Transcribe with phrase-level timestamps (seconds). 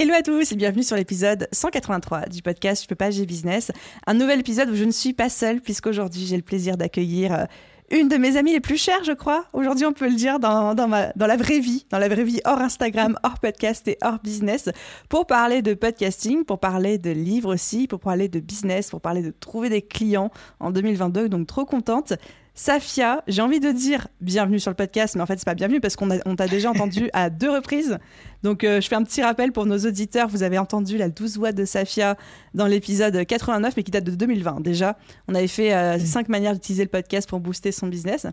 [0.00, 3.72] Hello à tous et bienvenue sur l'épisode 183 du podcast Je peux pas, j'ai business.
[4.06, 7.44] Un nouvel épisode où je ne suis pas seule puisqu'aujourd'hui j'ai le plaisir d'accueillir euh,
[7.90, 9.46] une de mes amies les plus chères, je crois.
[9.52, 12.22] Aujourd'hui, on peut le dire dans, dans, ma, dans la vraie vie, dans la vraie
[12.22, 14.68] vie hors Instagram, hors podcast et hors business,
[15.08, 19.22] pour parler de podcasting, pour parler de livres aussi, pour parler de business, pour parler
[19.22, 21.28] de trouver des clients en 2022.
[21.28, 22.12] Donc, trop contente.
[22.58, 25.78] Safia, j'ai envie de dire bienvenue sur le podcast, mais en fait, c'est pas bienvenue
[25.80, 27.98] parce qu'on on t'a déjà entendu à deux reprises.
[28.42, 30.26] Donc, euh, je fais un petit rappel pour nos auditeurs.
[30.26, 32.16] Vous avez entendu la 12 voix de Safia
[32.54, 34.98] dans l'épisode 89, mais qui date de 2020 déjà.
[35.28, 38.26] On avait fait euh, cinq manières d'utiliser le podcast pour booster son business.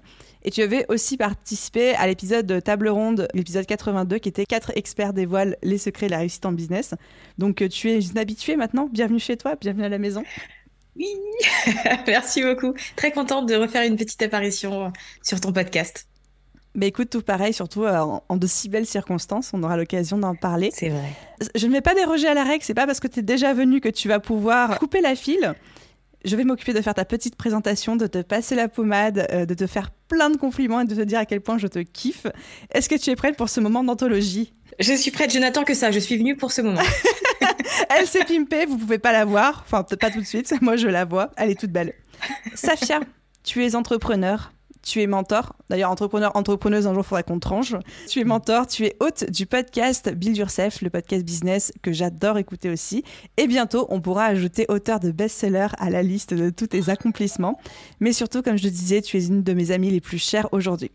[0.44, 5.14] Et tu avais aussi participé à l'épisode Table Ronde, l'épisode 82, qui était quatre experts
[5.14, 6.96] dévoilent les secrets de la réussite en business.
[7.38, 8.90] Donc, euh, tu es une habituée maintenant?
[8.92, 10.24] Bienvenue chez toi, bienvenue à la maison.
[10.96, 11.08] Oui,
[12.08, 12.74] merci beaucoup.
[12.96, 16.08] Très contente de refaire une petite apparition sur ton podcast.
[16.76, 20.36] Mais écoute, tout pareil, surtout euh, en, de si belles circonstances, on aura l'occasion d'en
[20.36, 20.72] parler.
[20.74, 21.14] C'est vrai.
[21.56, 23.54] Je ne vais pas déroger à la règle, c'est pas parce que tu es déjà
[23.54, 25.56] venu que tu vas pouvoir couper la file.
[26.26, 29.54] Je vais m'occuper de faire ta petite présentation, de te passer la pommade, euh, de
[29.54, 32.28] te faire plein de compliments et de te dire à quel point je te kiffe.
[32.74, 34.54] Est-ce que tu es prête pour ce moment d'anthologie?
[34.80, 36.82] Je suis prête, je n'attends que ça, je suis venue pour ce moment.
[37.90, 40.76] Elle s'est pimpée, vous pouvez pas la voir, enfin peut-être pas tout de suite, moi
[40.76, 41.94] je la vois, elle est toute belle.
[42.54, 43.02] Safia,
[43.44, 44.52] tu es entrepreneur,
[44.86, 45.54] tu es mentor.
[45.70, 47.76] D'ailleurs, entrepreneur, entrepreneuse, un jour, faudrait qu'on tranche.
[48.08, 52.38] Tu es mentor, tu es hôte du podcast Build Yourself, le podcast business que j'adore
[52.38, 53.04] écouter aussi.
[53.38, 57.60] Et bientôt, on pourra ajouter auteur de best-seller à la liste de tous tes accomplissements.
[58.00, 60.48] Mais surtout, comme je le disais, tu es une de mes amies les plus chères
[60.52, 60.92] aujourd'hui.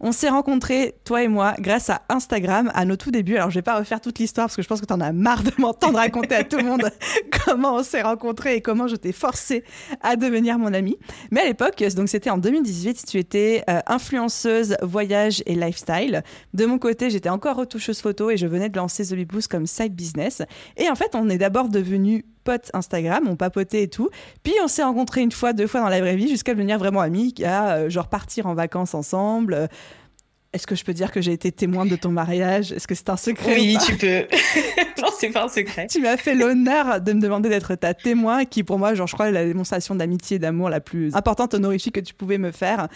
[0.00, 3.36] On s'est rencontrés, toi et moi, grâce à Instagram, à nos tout débuts.
[3.36, 5.12] Alors, je vais pas refaire toute l'histoire parce que je pense que tu en as
[5.12, 6.90] marre de m'entendre raconter à tout le monde
[7.44, 9.64] comment on s'est rencontrés et comment je t'ai forcé
[10.02, 10.98] à devenir mon amie.
[11.30, 16.22] Mais à l'époque, donc c'était en 2018, tu étais euh, influenceuse voyage et lifestyle.
[16.52, 19.66] De mon côté, j'étais encore retoucheuse photo et je venais de lancer The Boost comme
[19.66, 20.42] side business.
[20.76, 24.10] Et en fait, on est d'abord devenus potes Instagram, on papotait et tout.
[24.42, 27.00] Puis on s'est rencontrés une fois, deux fois dans la vraie vie, jusqu'à devenir vraiment
[27.00, 29.68] amis, à euh, genre partir en vacances ensemble.
[30.54, 32.70] Est-ce que je peux dire que j'ai été témoin de ton mariage?
[32.70, 34.20] Est-ce que c'est un secret Oui, tu peux.
[35.02, 35.88] non, c'est pas un secret.
[35.88, 39.14] Tu m'as fait l'honneur de me demander d'être ta témoin, qui pour moi, genre, je
[39.14, 42.52] crois, est la démonstration d'amitié et d'amour la plus importante, honorifique que tu pouvais me
[42.52, 42.86] faire.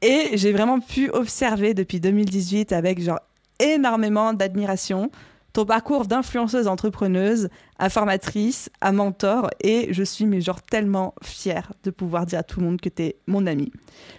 [0.00, 3.18] Et j'ai vraiment pu observer depuis 2018 avec genre
[3.58, 5.10] énormément d'admiration
[5.52, 7.48] ton parcours d'influenceuse entrepreneuse
[7.78, 12.42] à formatrice, à mentor, et je suis mais genre tellement fière de pouvoir dire à
[12.42, 13.70] tout le monde que tu es mon ami.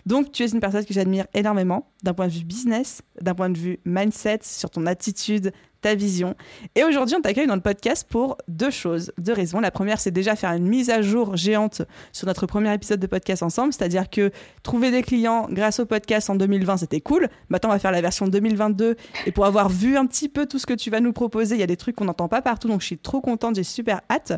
[0.06, 3.50] Donc tu es une personne que j'admire énormément d'un point de vue business, d'un point
[3.50, 6.36] de vue mindset, sur ton attitude, ta vision.
[6.76, 9.60] Et aujourd'hui, on t'accueille dans le podcast pour deux choses, deux raisons.
[9.60, 11.82] La première, c'est déjà faire une mise à jour géante
[12.12, 14.32] sur notre premier épisode de podcast ensemble, c'est-à-dire que
[14.64, 17.30] trouver des clients grâce au podcast en 2020, c'était cool.
[17.50, 18.96] Maintenant, on va faire la version 2022
[19.26, 21.60] et pour avoir vu un petit peu tout ce que tu vas nous proposer, il
[21.60, 24.02] y a des trucs qu'on n'entend pas partout, donc je suis trop contente, j'ai super
[24.10, 24.34] hâte.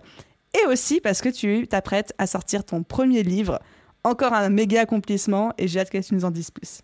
[0.53, 3.59] Et aussi parce que tu t'apprêtes à sortir ton premier livre.
[4.03, 6.81] Encore un méga accomplissement et j'ai hâte que tu nous en dises plus.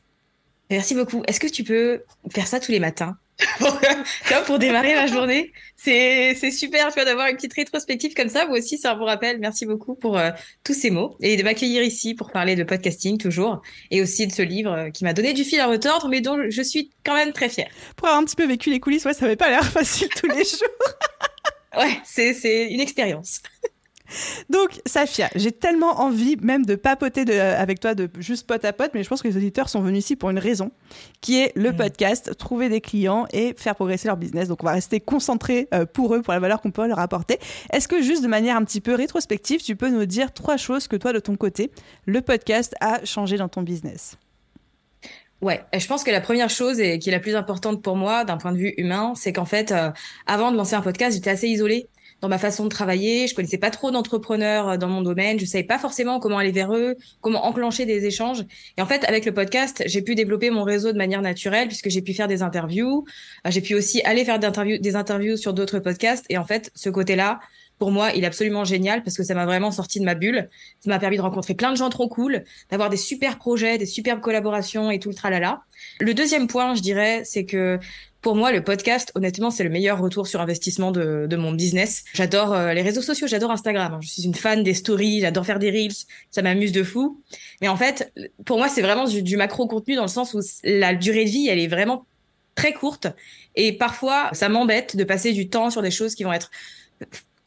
[0.69, 1.23] Merci beaucoup.
[1.27, 3.17] Est-ce que tu peux faire ça tous les matins?
[4.45, 5.51] pour démarrer ma journée.
[5.75, 8.45] C'est, c'est super, tu vois, d'avoir une petite rétrospective comme ça.
[8.45, 9.39] Vous aussi, c'est un bon rappel.
[9.39, 10.31] Merci beaucoup pour euh,
[10.63, 13.61] tous ces mots et de m'accueillir ici pour parler de podcasting toujours
[13.91, 16.37] et aussi de ce livre euh, qui m'a donné du fil à retordre, mais dont
[16.49, 17.69] je suis quand même très fière.
[17.95, 20.27] Pour avoir un petit peu vécu les coulisses, ouais, ça n'avait pas l'air facile tous
[20.27, 21.77] les jours.
[21.77, 23.41] ouais, c'est, c'est une expérience.
[24.49, 28.91] Donc, Safia, j'ai tellement envie même de papoter avec toi de juste pote à pote,
[28.93, 30.71] mais je pense que les auditeurs sont venus ici pour une raison,
[31.21, 31.75] qui est le mm.
[31.75, 34.47] podcast, trouver des clients et faire progresser leur business.
[34.47, 37.39] Donc, on va rester concentré euh, pour eux, pour la valeur qu'on peut leur apporter.
[37.71, 40.87] Est-ce que juste de manière un petit peu rétrospective, tu peux nous dire trois choses
[40.87, 41.71] que toi, de ton côté,
[42.05, 44.17] le podcast a changé dans ton business?
[45.39, 48.25] Ouais, je pense que la première chose et qui est la plus importante pour moi
[48.25, 49.91] d'un point de vue humain, c'est qu'en fait, euh,
[50.25, 51.87] avant de lancer un podcast, j'étais assez isolée
[52.21, 53.27] dans ma façon de travailler.
[53.27, 55.39] Je connaissais pas trop d'entrepreneurs euh, dans mon domaine.
[55.39, 58.43] Je savais pas forcément comment aller vers eux, comment enclencher des échanges.
[58.77, 61.89] Et en fait, avec le podcast, j'ai pu développer mon réseau de manière naturelle puisque
[61.89, 63.05] j'ai pu faire des interviews.
[63.45, 66.25] Euh, j'ai pu aussi aller faire des interviews, des interviews sur d'autres podcasts.
[66.29, 67.39] Et en fait, ce côté-là,
[67.79, 70.49] pour moi, il est absolument génial parce que ça m'a vraiment sorti de ma bulle.
[70.79, 73.85] Ça m'a permis de rencontrer plein de gens trop cool, d'avoir des super projets, des
[73.85, 75.61] superbes collaborations et tout le tralala.
[75.99, 77.79] Le deuxième point, je dirais, c'est que
[78.21, 82.03] Pour moi, le podcast, honnêtement, c'est le meilleur retour sur investissement de, mon business.
[82.13, 83.93] J'adore euh, les réseaux sociaux, j'adore Instagram.
[83.93, 83.99] Hein.
[84.01, 85.93] Je suis une fan des stories, j'adore faire des reels,
[86.31, 87.21] ça m'amuse de fou.
[87.61, 88.11] Mais en fait,
[88.45, 91.47] pour moi, c'est vraiment du, du macro-contenu dans le sens où la durée de vie,
[91.47, 92.05] elle est vraiment
[92.55, 93.07] très courte.
[93.55, 96.51] Et parfois, ça m'embête de passer du temps sur des choses qui vont être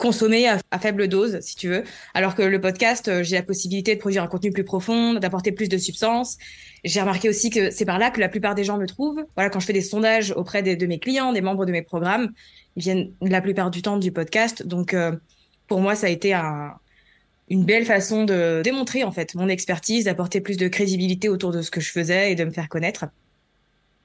[0.01, 1.85] consommées à, à, faible dose, si tu veux.
[2.15, 5.53] Alors que le podcast, euh, j'ai la possibilité de produire un contenu plus profond, d'apporter
[5.53, 6.39] plus de substance.
[6.85, 9.23] J'ai remarqué aussi que c'est par là que la plupart des gens me trouvent.
[9.37, 11.83] Voilà, quand je fais des sondages auprès des, de mes clients, des membres de mes
[11.83, 12.33] programmes,
[12.77, 14.67] ils viennent la plupart du temps du podcast.
[14.67, 15.13] Donc, euh,
[15.69, 16.73] pour moi, ça a été un,
[17.51, 21.61] une belle façon de démontrer en fait mon expertise, d'apporter plus de crédibilité autour de
[21.61, 23.05] ce que je faisais et de me faire connaître.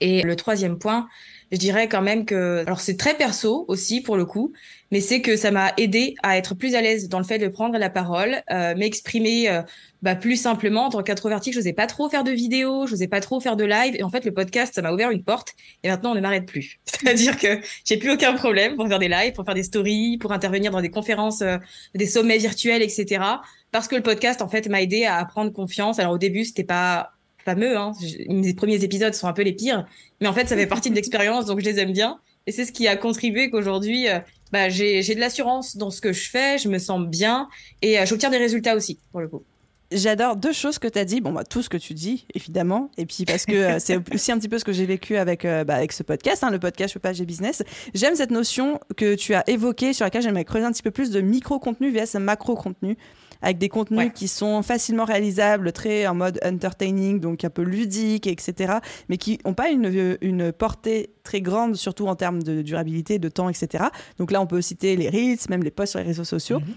[0.02, 1.08] Et le troisième point,
[1.56, 4.52] je dirais quand même que, alors c'est très perso aussi pour le coup,
[4.92, 7.48] mais c'est que ça m'a aidé à être plus à l'aise dans le fait de
[7.48, 9.62] prendre la parole, euh, m'exprimer euh,
[10.02, 10.88] bah, plus simplement.
[10.88, 13.56] En tant qu'introvertie, je n'osais pas trop faire de vidéos, je n'osais pas trop faire
[13.56, 13.96] de live.
[13.96, 15.54] Et en fait, le podcast, ça m'a ouvert une porte.
[15.84, 16.80] Et maintenant, on ne m'arrête plus.
[16.86, 20.34] C'est-à-dire que j'ai plus aucun problème pour faire des lives, pour faire des stories, pour
[20.34, 21.58] intervenir dans des conférences, euh,
[21.96, 23.24] des sommets virtuels, etc.
[23.72, 26.00] Parce que le podcast, en fait, m'a aidé à prendre confiance.
[26.00, 27.15] Alors au début, c'était pas
[27.46, 27.78] fameux.
[27.78, 27.94] Hein.
[28.28, 29.86] Mes premiers épisodes sont un peu les pires,
[30.20, 32.20] mais en fait, ça fait partie de l'expérience, donc je les aime bien.
[32.48, 34.20] Et c'est ce qui a contribué qu'aujourd'hui, euh,
[34.52, 37.48] bah, j'ai de l'assurance dans ce que je fais, je me sens bien
[37.82, 39.44] et euh, j'obtiens des résultats aussi, pour le coup.
[39.92, 41.22] J'adore deux choses que tu as dit.
[41.22, 42.90] Bon, bah, tout ce que tu dis, évidemment.
[42.98, 45.44] Et puis parce que euh, c'est aussi un petit peu ce que j'ai vécu avec,
[45.44, 47.64] bah, avec ce podcast, hein, le podcast Je pas, j'ai business.
[47.94, 51.12] J'aime cette notion que tu as évoquée, sur laquelle j'aimerais creuser un petit peu plus
[51.12, 52.98] de micro-contenu vs macro-contenu
[53.46, 58.26] avec des contenus qui sont facilement réalisables, très en mode entertaining, donc un peu ludique,
[58.26, 63.20] etc., mais qui n'ont pas une, une portée très grande, surtout en termes de durabilité,
[63.20, 63.86] de temps, etc.
[64.18, 66.60] Donc là, on peut citer les Reels, même les posts sur les réseaux sociaux.
[66.60, 66.74] Mhm.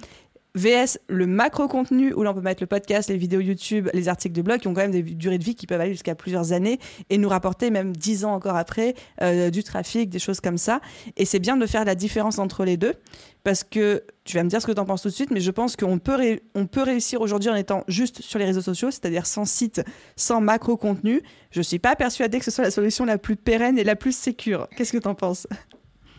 [0.55, 4.35] VS, le macro contenu où l'on peut mettre le podcast, les vidéos YouTube, les articles
[4.35, 6.53] de blog qui ont quand même des durées de vie qui peuvent aller jusqu'à plusieurs
[6.53, 6.79] années
[7.11, 10.81] et nous rapporter même dix ans encore après euh, du trafic, des choses comme ça.
[11.17, 12.95] Et c'est bien de faire la différence entre les deux
[13.45, 15.41] parce que tu vas me dire ce que tu en penses tout de suite, mais
[15.41, 18.91] je pense qu'on peut, on peut réussir aujourd'hui en étant juste sur les réseaux sociaux,
[18.91, 19.83] c'est-à-dire sans site,
[20.17, 21.23] sans macro contenu.
[21.51, 23.97] Je ne suis pas persuadée que ce soit la solution la plus pérenne et la
[23.97, 24.69] plus sécure.
[24.77, 25.47] Qu'est-ce que tu en penses?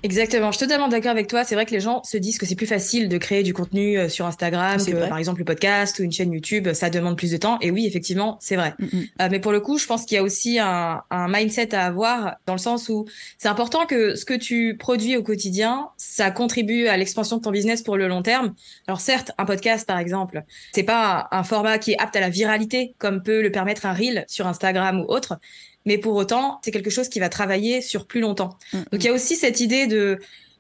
[0.01, 1.43] Exactement, je suis totalement d'accord avec toi.
[1.43, 3.97] C'est vrai que les gens se disent que c'est plus facile de créer du contenu
[3.97, 6.71] euh, sur Instagram que par exemple le podcast ou une chaîne YouTube.
[6.73, 7.57] Ça demande plus de temps.
[7.61, 8.73] Et oui, effectivement, c'est vrai.
[8.79, 9.03] Mm, mm.
[9.21, 11.85] Euh, mais pour le coup, je pense qu'il y a aussi un, un, mindset à
[11.85, 13.05] avoir dans le sens où
[13.37, 17.51] c'est important que ce que tu produis au quotidien, ça contribue à l'expansion de ton
[17.51, 18.53] business pour le long terme.
[18.87, 20.43] Alors certes, un podcast par exemple,
[20.73, 23.93] c'est pas un format qui est apte à la viralité comme peut le permettre un
[23.93, 25.39] reel sur Instagram ou autre
[25.85, 28.57] mais pour autant, c'est quelque chose qui va travailler sur plus longtemps.
[28.73, 30.19] Mm, Donc il y a aussi cette idée de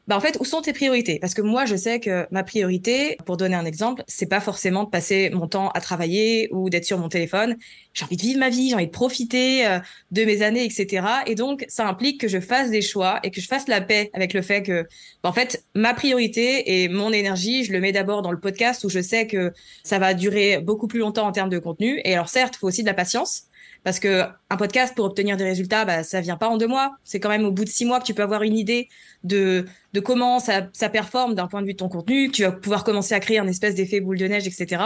[0.09, 1.19] bah en fait, où sont tes priorités?
[1.19, 4.83] Parce que moi, je sais que ma priorité, pour donner un exemple, c'est pas forcément
[4.83, 7.57] de passer mon temps à travailler ou d'être sur mon téléphone.
[7.93, 9.77] J'ai envie de vivre ma vie, j'ai envie de profiter euh,
[10.09, 11.05] de mes années, etc.
[11.27, 14.09] Et donc, ça implique que je fasse des choix et que je fasse la paix
[14.13, 14.87] avec le fait que,
[15.21, 18.83] bah, en fait, ma priorité et mon énergie, je le mets d'abord dans le podcast
[18.85, 22.01] où je sais que ça va durer beaucoup plus longtemps en termes de contenu.
[22.03, 23.43] Et alors, certes, il faut aussi de la patience
[23.83, 26.97] parce que un podcast pour obtenir des résultats, bah, ça vient pas en deux mois.
[27.03, 28.89] C'est quand même au bout de six mois que tu peux avoir une idée
[29.23, 32.29] de, de comment ça, ça performe d'un point de vue de ton contenu.
[32.29, 34.83] Tu vas pouvoir commencer à créer un espèce d'effet boule de neige, etc.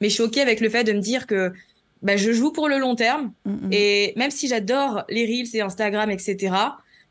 [0.00, 1.52] Mais je suis ok avec le fait de me dire que
[2.02, 3.32] bah, je joue pour le long terme.
[3.44, 3.72] Mm, mm.
[3.72, 6.54] Et même si j'adore les reels et Instagram, etc.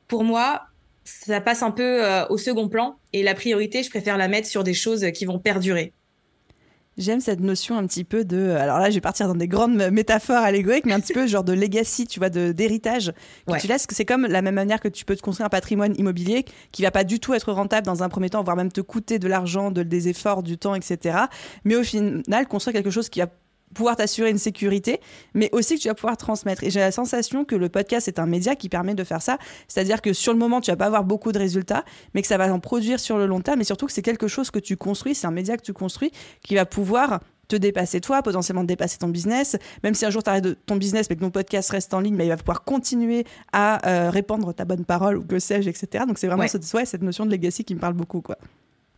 [0.08, 0.64] Pour moi,
[1.04, 2.98] ça passe un peu euh, au second plan.
[3.14, 5.92] Et la priorité, je préfère la mettre sur des choses qui vont perdurer.
[6.98, 8.52] J'aime cette notion un petit peu de.
[8.52, 11.44] Alors là, je vais partir dans des grandes métaphores allégoriques, mais un petit peu genre
[11.44, 13.12] de legacy, tu vois, d'héritage
[13.48, 13.86] que tu laisses.
[13.90, 16.92] C'est comme la même manière que tu peux te construire un patrimoine immobilier qui va
[16.92, 19.72] pas du tout être rentable dans un premier temps, voire même te coûter de l'argent,
[19.72, 21.18] de, des efforts, du temps, etc.
[21.66, 23.28] Mais au final, construire quelque chose qui va
[23.74, 25.02] pouvoir t'assurer une sécurité,
[25.34, 26.64] mais aussi que tu vas pouvoir transmettre.
[26.64, 29.38] Et j'ai la sensation que le podcast est un média qui permet de faire ça.
[29.68, 32.38] C'est-à-dire que sur le moment, tu vas pas avoir beaucoup de résultats, mais que ça
[32.38, 34.78] va en produire sur le long terme, et surtout que c'est quelque chose que tu
[34.78, 38.98] construis, c'est un média que tu construis qui va pouvoir te dépasser toi, potentiellement dépasser
[38.98, 39.56] ton business.
[39.84, 42.16] Même si un jour tu arrêtes ton business mais que ton podcast reste en ligne,
[42.16, 46.06] mais il va pouvoir continuer à euh, répandre ta bonne parole ou que sais-je, etc.
[46.08, 48.22] Donc c'est vraiment cette, cette notion de legacy qui me parle beaucoup.
[48.22, 48.38] quoi.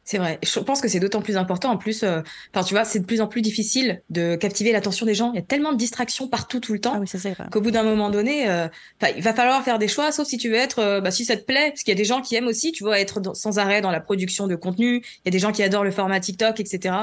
[0.08, 0.40] C'est vrai.
[0.42, 1.70] Je pense que c'est d'autant plus important.
[1.70, 2.22] En plus, euh,
[2.54, 5.34] enfin, tu vois, c'est de plus en plus difficile de captiver l'attention des gens.
[5.34, 8.10] Il y a tellement de distractions partout, tout le temps, ah qu'au bout d'un moment
[8.10, 8.70] donné, euh,
[9.18, 10.14] il va falloir faire des choix.
[10.14, 11.98] Sauf si tu veux être, euh, bah, si ça te plaît, parce qu'il y a
[11.98, 15.04] des gens qui aiment aussi, tu vois, être sans arrêt dans la production de contenu.
[15.04, 16.96] Il y a des gens qui adorent le format TikTok, etc.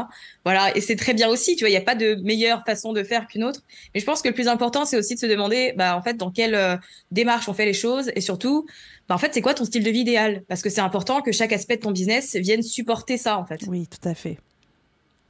[0.47, 1.57] Voilà, et c'est très bien aussi.
[1.57, 3.61] Tu vois, il n'y a pas de meilleure façon de faire qu'une autre.
[3.93, 6.17] Mais je pense que le plus important, c'est aussi de se demander, bah, en fait,
[6.17, 6.81] dans quelle
[7.11, 8.65] démarche on fait les choses, et surtout,
[9.09, 10.43] bah, en fait, c'est quoi ton style de vie idéal?
[10.49, 13.61] Parce que c'est important que chaque aspect de ton business vienne supporter ça, en fait.
[13.67, 14.39] Oui, tout à fait.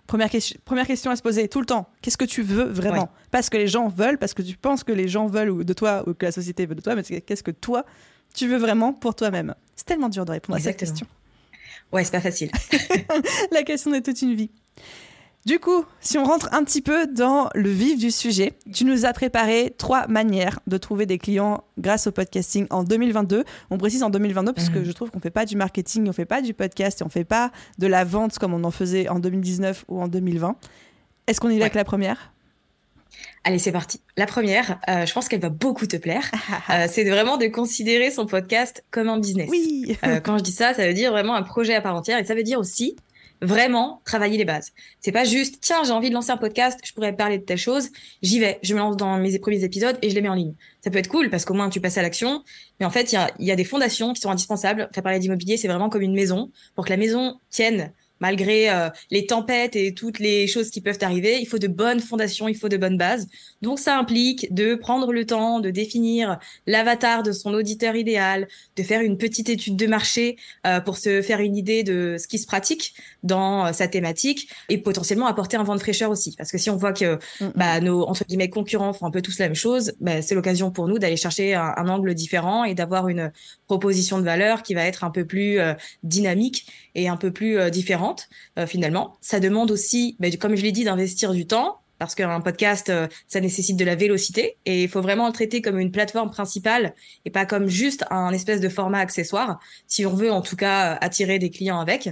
[0.07, 1.89] Première, question, première question à se poser tout le temps.
[2.03, 3.09] Qu'est-ce que tu veux vraiment?
[3.31, 5.73] Pas ce que les gens veulent, parce que tu penses que les gens veulent de
[5.73, 7.85] toi ou que la société veut de toi, mais qu'est-ce que toi,
[8.35, 9.55] tu veux vraiment pour toi-même?
[9.75, 11.07] C'est tellement dur de répondre à cette question.
[11.91, 12.51] Ouais, c'est pas facile.
[13.51, 14.51] la question de toute une vie.
[15.47, 19.05] Du coup, si on rentre un petit peu dans le vif du sujet, tu nous
[19.05, 23.45] as préparé trois manières de trouver des clients grâce au podcasting en 2022.
[23.69, 24.87] On précise en 2022 parce que mhm.
[24.87, 27.25] je trouve qu'on fait pas du marketing, on fait pas du podcast et on fait
[27.25, 30.57] pas de la vente comme on en faisait en 2019 ou en 2020.
[31.27, 32.33] Est-ce qu'on y va avec la première?
[33.45, 34.01] Allez, c'est parti.
[34.17, 36.31] La première, euh, je pense qu'elle va beaucoup te plaire.
[36.71, 39.49] Euh, c'est vraiment de considérer son podcast comme un business.
[39.51, 39.99] Oui.
[40.05, 42.25] Euh, quand je dis ça, ça veut dire vraiment un projet à part entière et
[42.25, 42.97] ça veut dire aussi
[43.43, 44.73] vraiment travailler les bases.
[45.01, 47.59] C'est pas juste tiens j'ai envie de lancer un podcast, je pourrais parler de telle
[47.59, 47.91] chose,
[48.23, 50.55] j'y vais, je me lance dans mes premiers épisodes et je les mets en ligne.
[50.83, 52.43] Ça peut être cool parce qu'au moins tu passes à l'action,
[52.81, 54.89] mais en fait il y a, des fondations qui sont indispensables.
[54.95, 58.89] Faire parler d'immobilier c'est vraiment comme une maison pour que la maison tienne malgré euh,
[59.11, 62.57] les tempêtes et toutes les choses qui peuvent arriver, il faut de bonnes fondations, il
[62.57, 63.27] faut de bonnes bases.
[63.63, 68.83] Donc ça implique de prendre le temps de définir l'avatar de son auditeur idéal, de
[68.83, 72.39] faire une petite étude de marché euh, pour se faire une idée de ce qui
[72.39, 76.35] se pratique dans euh, sa thématique et potentiellement apporter un vent de fraîcheur aussi.
[76.37, 79.23] Parce que si on voit que mm, bah, nos entre guillemets concurrents font un peu
[79.23, 82.75] tous la même chose, bah, c'est l'occasion pour nous d'aller chercher un, angle différent et
[82.75, 83.31] d'avoir une
[83.67, 85.59] proposition de valeur qui va être un peu plus
[86.03, 88.14] dynamique et un peu plus différente
[88.59, 89.17] euh, finalement.
[89.21, 93.07] Ça demande aussi, ben, comme je l'ai dit, d'investir du temps parce qu'un podcast, euh,
[93.29, 96.95] ça nécessite de la vélocité et il faut vraiment le traiter comme une plateforme principale
[97.25, 100.95] et pas comme juste un espèce de format accessoire, si on veut en tout cas
[101.01, 102.11] attirer des clients avec.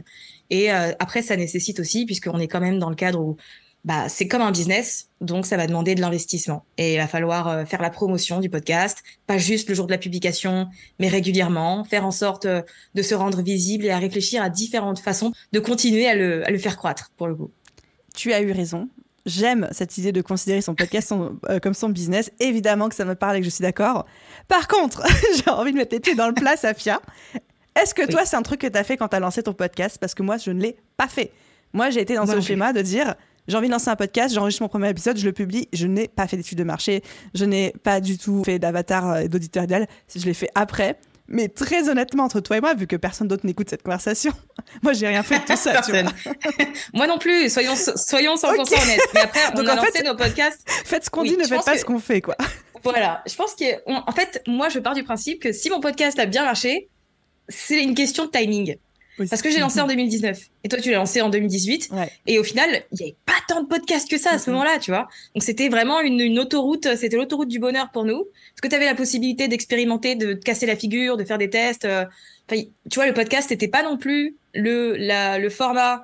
[0.50, 3.36] Et euh, après, ça nécessite aussi, puisqu'on est quand même dans le cadre où
[3.84, 6.64] bah, c'est comme un business, donc ça va demander de l'investissement.
[6.78, 9.92] Et il va falloir euh, faire la promotion du podcast, pas juste le jour de
[9.92, 10.68] la publication,
[11.00, 12.62] mais régulièrement, faire en sorte euh,
[12.94, 16.50] de se rendre visible et à réfléchir à différentes façons de continuer à le, à
[16.50, 17.50] le faire croître, pour le coup.
[18.14, 18.88] Tu as eu raison.
[19.26, 21.12] J'aime cette idée de considérer son podcast
[21.48, 22.30] euh, comme son business.
[22.38, 24.06] Évidemment que ça me parle et que je suis d'accord.
[24.46, 25.02] Par contre,
[25.36, 27.00] j'ai envie de mettre les pieds dans le plat, Safia.
[27.80, 29.54] Est-ce que toi, c'est un truc que tu as fait quand tu as lancé ton
[29.54, 29.98] podcast?
[29.98, 31.32] Parce que moi, je ne l'ai pas fait.
[31.72, 33.14] Moi, j'ai été dans ce schéma de dire
[33.48, 35.68] j'ai envie de lancer un podcast, j'enregistre mon premier épisode, je le publie.
[35.72, 37.02] Je n'ai pas fait d'études de marché,
[37.34, 39.88] je n'ai pas du tout fait d'avatar et euh, d'auditeur idéal.
[40.14, 40.98] Je l'ai fait après.
[41.28, 44.32] Mais très honnêtement, entre toi et moi, vu que personne d'autre n'écoute cette conversation,
[44.82, 45.80] moi, j'ai rien fait de tout ça.
[46.92, 49.00] moi non plus, soyons, soyons 100% honnêtes.
[49.14, 50.62] Mais après, on Donc, a lancé nos podcasts.
[50.84, 52.36] Faites ce qu'on dit, ne faites pas ce qu'on fait, quoi.
[52.84, 53.22] Voilà.
[53.26, 56.26] Je pense que, en fait, moi, je pars du principe que si mon podcast a
[56.26, 56.88] bien marché,
[57.48, 58.76] c'est une question de timing.
[59.18, 61.90] Parce que j'ai lancé en 2019 et toi tu l'as lancé en 2018
[62.26, 64.78] et au final il n'y avait pas tant de podcasts que ça à ce moment-là,
[64.78, 65.08] tu vois.
[65.34, 68.86] Donc c'était vraiment une, autoroute, c'était l'autoroute du bonheur pour nous parce que tu avais
[68.86, 71.84] la possibilité d'expérimenter, de casser la figure, de faire des tests.
[71.84, 72.04] Euh,
[72.48, 76.02] tu vois le podcast n'était pas non plus le la, le format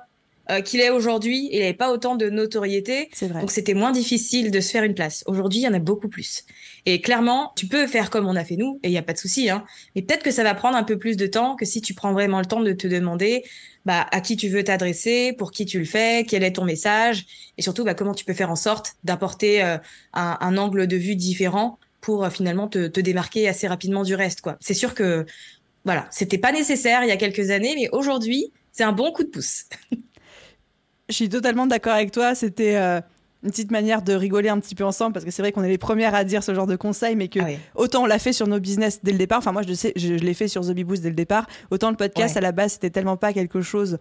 [0.49, 3.09] euh, qu'il est aujourd'hui et il n'avait pas autant de notoriété.
[3.21, 5.23] Donc c'était moins difficile de se faire une place.
[5.27, 6.43] Aujourd'hui, il y en a beaucoup plus.
[6.85, 9.13] Et clairement, tu peux faire comme on a fait nous, et il n'y a pas
[9.13, 9.49] de souci.
[9.49, 9.65] Hein.
[9.95, 12.13] Mais peut-être que ça va prendre un peu plus de temps que si tu prends
[12.13, 13.43] vraiment le temps de te demander
[13.85, 17.25] bah, à qui tu veux t'adresser, pour qui tu le fais, quel est ton message,
[17.57, 19.77] et surtout bah, comment tu peux faire en sorte d'apporter euh,
[20.13, 24.41] un, angle de vue différent pour euh, finalement te, démarquer assez rapidement du reste.
[24.59, 25.25] C'est sûr que
[25.85, 29.23] voilà, c'était pas nécessaire il y a quelques années, mais aujourd'hui, c'est un bon coup
[29.23, 29.65] de pouce.
[31.09, 32.35] Je suis totalement d'accord avec toi.
[32.35, 33.01] C'était euh,
[33.43, 35.69] une petite manière de rigoler un petit peu ensemble parce que c'est vrai qu'on est
[35.69, 38.33] les premières à dire ce genre de conseils, mais que ah autant on l'a fait
[38.33, 39.37] sur nos business dès le départ.
[39.37, 41.47] Enfin, moi, je sais, je, l'ai fait sur The Boost dès le départ.
[41.71, 43.97] Autant le podcast à la base, c'était tellement pas quelque chose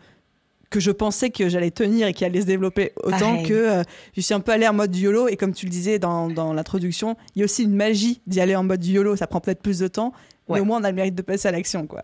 [0.70, 3.82] que je pensais que j'allais tenir et qui allait se développer autant que euh,
[4.14, 6.52] je suis un peu allé en mode YOLO et comme tu le disais dans, dans
[6.52, 9.62] l'introduction, il y a aussi une magie d'y aller en mode YOLO, ça prend peut-être
[9.62, 10.12] plus de temps,
[10.50, 12.02] mais au moins on a le mérite de passer à l'action quoi.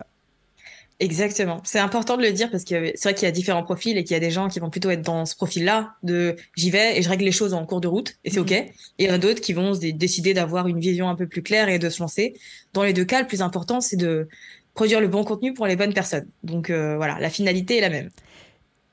[1.01, 1.59] Exactement.
[1.65, 4.03] C'est important de le dire parce que c'est vrai qu'il y a différents profils et
[4.05, 6.97] qu'il y a des gens qui vont plutôt être dans ce profil-là de j'y vais
[6.97, 8.43] et je règle les choses en cours de route et c'est mhm.
[8.43, 8.51] ok.
[8.51, 11.41] Et il y en a d'autres qui vont décider d'avoir une vision un peu plus
[11.41, 12.35] claire et de se lancer.
[12.71, 14.29] Dans les deux cas, le plus important, c'est de
[14.73, 16.27] produire le bon contenu pour les bonnes personnes.
[16.43, 18.09] Donc euh, voilà, la finalité est la même.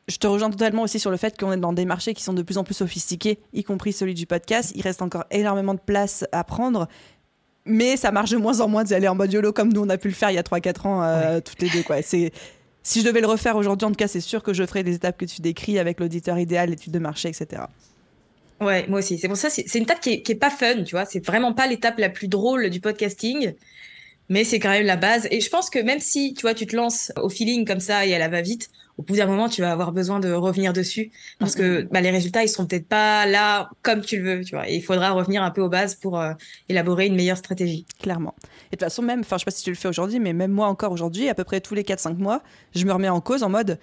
[0.08, 2.32] Je te rejoins totalement aussi sur le fait qu'on est dans des marchés qui sont
[2.32, 4.72] de plus en plus sophistiqués, y compris celui du podcast.
[4.74, 6.88] Il reste encore énormément de place à prendre
[7.64, 9.88] mais ça marche de moins en moins d'y aller en mode YOLO comme nous on
[9.88, 11.82] a pu le faire il y a 3-4 ans euh, toutes les deux.
[11.82, 12.02] Quoi.
[12.02, 12.32] C'est,
[12.82, 14.96] si je devais le refaire aujourd'hui, en tout cas, c'est sûr que je ferais les
[14.96, 17.62] étapes que tu décris avec l'auditeur idéal, l'étude de marché, etc.
[18.60, 19.18] Ouais, moi aussi.
[19.18, 21.04] C'est pour ça, c'est, c'est une étape qui est, qui est pas fun, tu vois.
[21.04, 23.54] C'est vraiment pas l'étape la plus drôle du podcasting
[24.32, 25.28] mais c'est quand même la base.
[25.30, 28.06] Et je pense que même si, tu vois, tu te lances au feeling comme ça
[28.06, 28.70] et à la va-vite,
[29.02, 32.10] au bout d'un moment, tu vas avoir besoin de revenir dessus parce que bah, les
[32.10, 34.68] résultats, ils sont peut-être pas là comme tu le veux, tu vois.
[34.68, 36.34] Et il faudra revenir un peu aux bases pour euh,
[36.68, 37.84] élaborer une meilleure stratégie.
[38.00, 38.34] Clairement.
[38.38, 40.32] Et de toute façon, même, enfin, je sais pas si tu le fais aujourd'hui, mais
[40.32, 42.42] même moi encore aujourd'hui, à peu près tous les 4-5 mois,
[42.76, 43.80] je me remets en cause en mode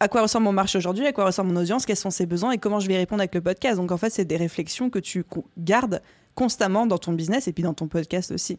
[0.00, 2.52] à quoi ressemble mon marché aujourd'hui, à quoi ressemble mon audience, quels sont ses besoins?
[2.52, 3.76] Et comment je vais répondre avec le podcast?
[3.76, 5.24] Donc en fait, c'est des réflexions que tu
[5.58, 6.00] gardes
[6.34, 8.58] constamment dans ton business et puis dans ton podcast aussi.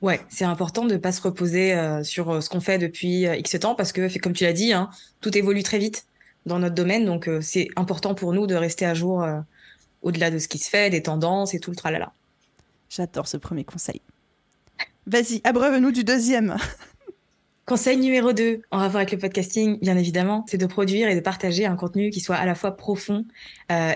[0.00, 3.36] Ouais, c'est important de pas se reposer euh, sur euh, ce qu'on fait depuis euh,
[3.36, 6.06] X temps parce que, comme tu l'as dit, hein, tout évolue très vite
[6.46, 7.04] dans notre domaine.
[7.04, 9.26] Donc, c'est important pour nous de rester à jour
[10.00, 12.12] au-delà de ce qui se fait, des tendances et tout le tralala.
[12.88, 14.00] J'adore ce premier conseil.
[15.06, 16.56] Vas-y, abreuve-nous du deuxième.
[17.66, 21.20] Conseil numéro 2, en rapport avec le podcasting, bien évidemment, c'est de produire et de
[21.20, 23.26] partager un contenu qui soit à la fois profond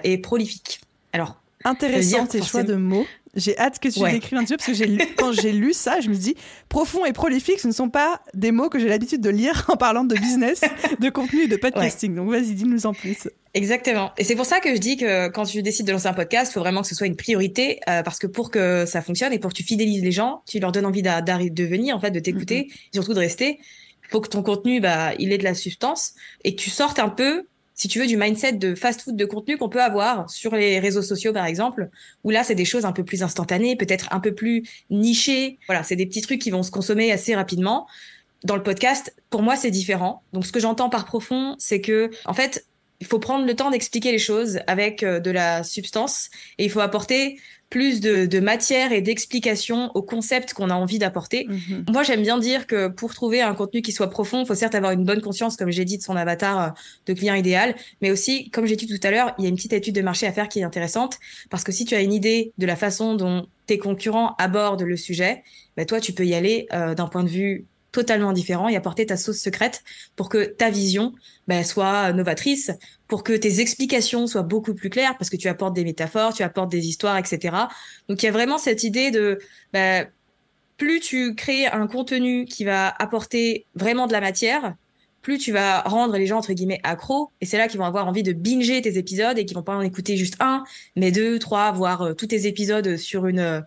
[0.04, 0.82] et prolifique.
[1.14, 3.06] Alors, intéressant tes choix de mots.
[3.34, 4.12] J'ai hâte que tu ouais.
[4.12, 6.36] décrives un petit peu parce que quand j'ai lu ça, je me dis
[6.68, 9.76] profond et prolifique, ce ne sont pas des mots que j'ai l'habitude de lire en
[9.76, 10.60] parlant de business,
[11.00, 12.14] de contenu et de podcasting.
[12.14, 13.28] Donc vas-y, dis-nous en plus.
[13.54, 14.12] Exactement.
[14.18, 16.50] Et c'est pour ça que je dis que quand tu décides de lancer un podcast,
[16.50, 19.32] il faut vraiment que ce soit une priorité euh, parce que pour que ça fonctionne
[19.32, 22.10] et pour que tu fidélises les gens, tu leur donnes envie de venir, en fait,
[22.10, 22.88] de t'écouter, mm-hmm.
[22.92, 23.60] et surtout de rester.
[24.04, 26.98] Il faut que ton contenu, bah, il ait de la substance et que tu sortes
[26.98, 30.54] un peu si tu veux, du mindset de fast-food de contenu qu'on peut avoir sur
[30.54, 31.88] les réseaux sociaux, par exemple,
[32.24, 35.58] où là, c'est des choses un peu plus instantanées, peut-être un peu plus nichées.
[35.66, 37.86] Voilà, c'est des petits trucs qui vont se consommer assez rapidement.
[38.44, 40.22] Dans le podcast, pour moi, c'est différent.
[40.32, 42.66] Donc, ce que j'entends par profond, c'est que, en fait,
[43.00, 46.70] il faut prendre le temps d'expliquer les choses avec euh, de la substance et il
[46.70, 47.40] faut apporter
[47.72, 51.46] plus de, matière et d'explication au concept qu'on a envie d'apporter.
[51.48, 51.86] Mhm.
[51.90, 54.74] Moi, j'aime bien dire que pour trouver un contenu qui soit profond, il faut certes
[54.74, 56.68] avoir une bonne conscience, comme j'ai dit, de son avatar euh,
[57.06, 59.56] de client idéal, mais aussi, comme j'ai dit tout à l'heure, il y a une
[59.56, 62.12] petite étude de marché à faire qui est intéressante, parce que si tu as une
[62.12, 65.42] idée de la façon dont tes concurrents abordent le sujet,
[65.78, 69.06] bah toi, tu peux y aller euh, d'un point de vue totalement différent et apporter
[69.06, 69.84] ta sauce secrète
[70.16, 71.12] pour que ta vision
[71.46, 72.72] bah, soit novatrice,
[73.06, 76.42] pour que tes explications soient beaucoup plus claires, parce que tu apportes des métaphores, tu
[76.42, 77.56] apportes des histoires, etc.
[78.08, 79.38] Donc il y a vraiment cette idée de
[79.72, 80.06] bah,
[80.78, 84.74] plus tu crées un contenu qui va apporter vraiment de la matière,
[85.20, 88.08] plus tu vas rendre les gens entre guillemets accros, et c'est là qu'ils vont avoir
[88.08, 90.64] envie de binger tes épisodes et qu'ils vont pas en écouter juste un,
[90.96, 93.64] mais deux, trois, voire euh, tous tes épisodes sur une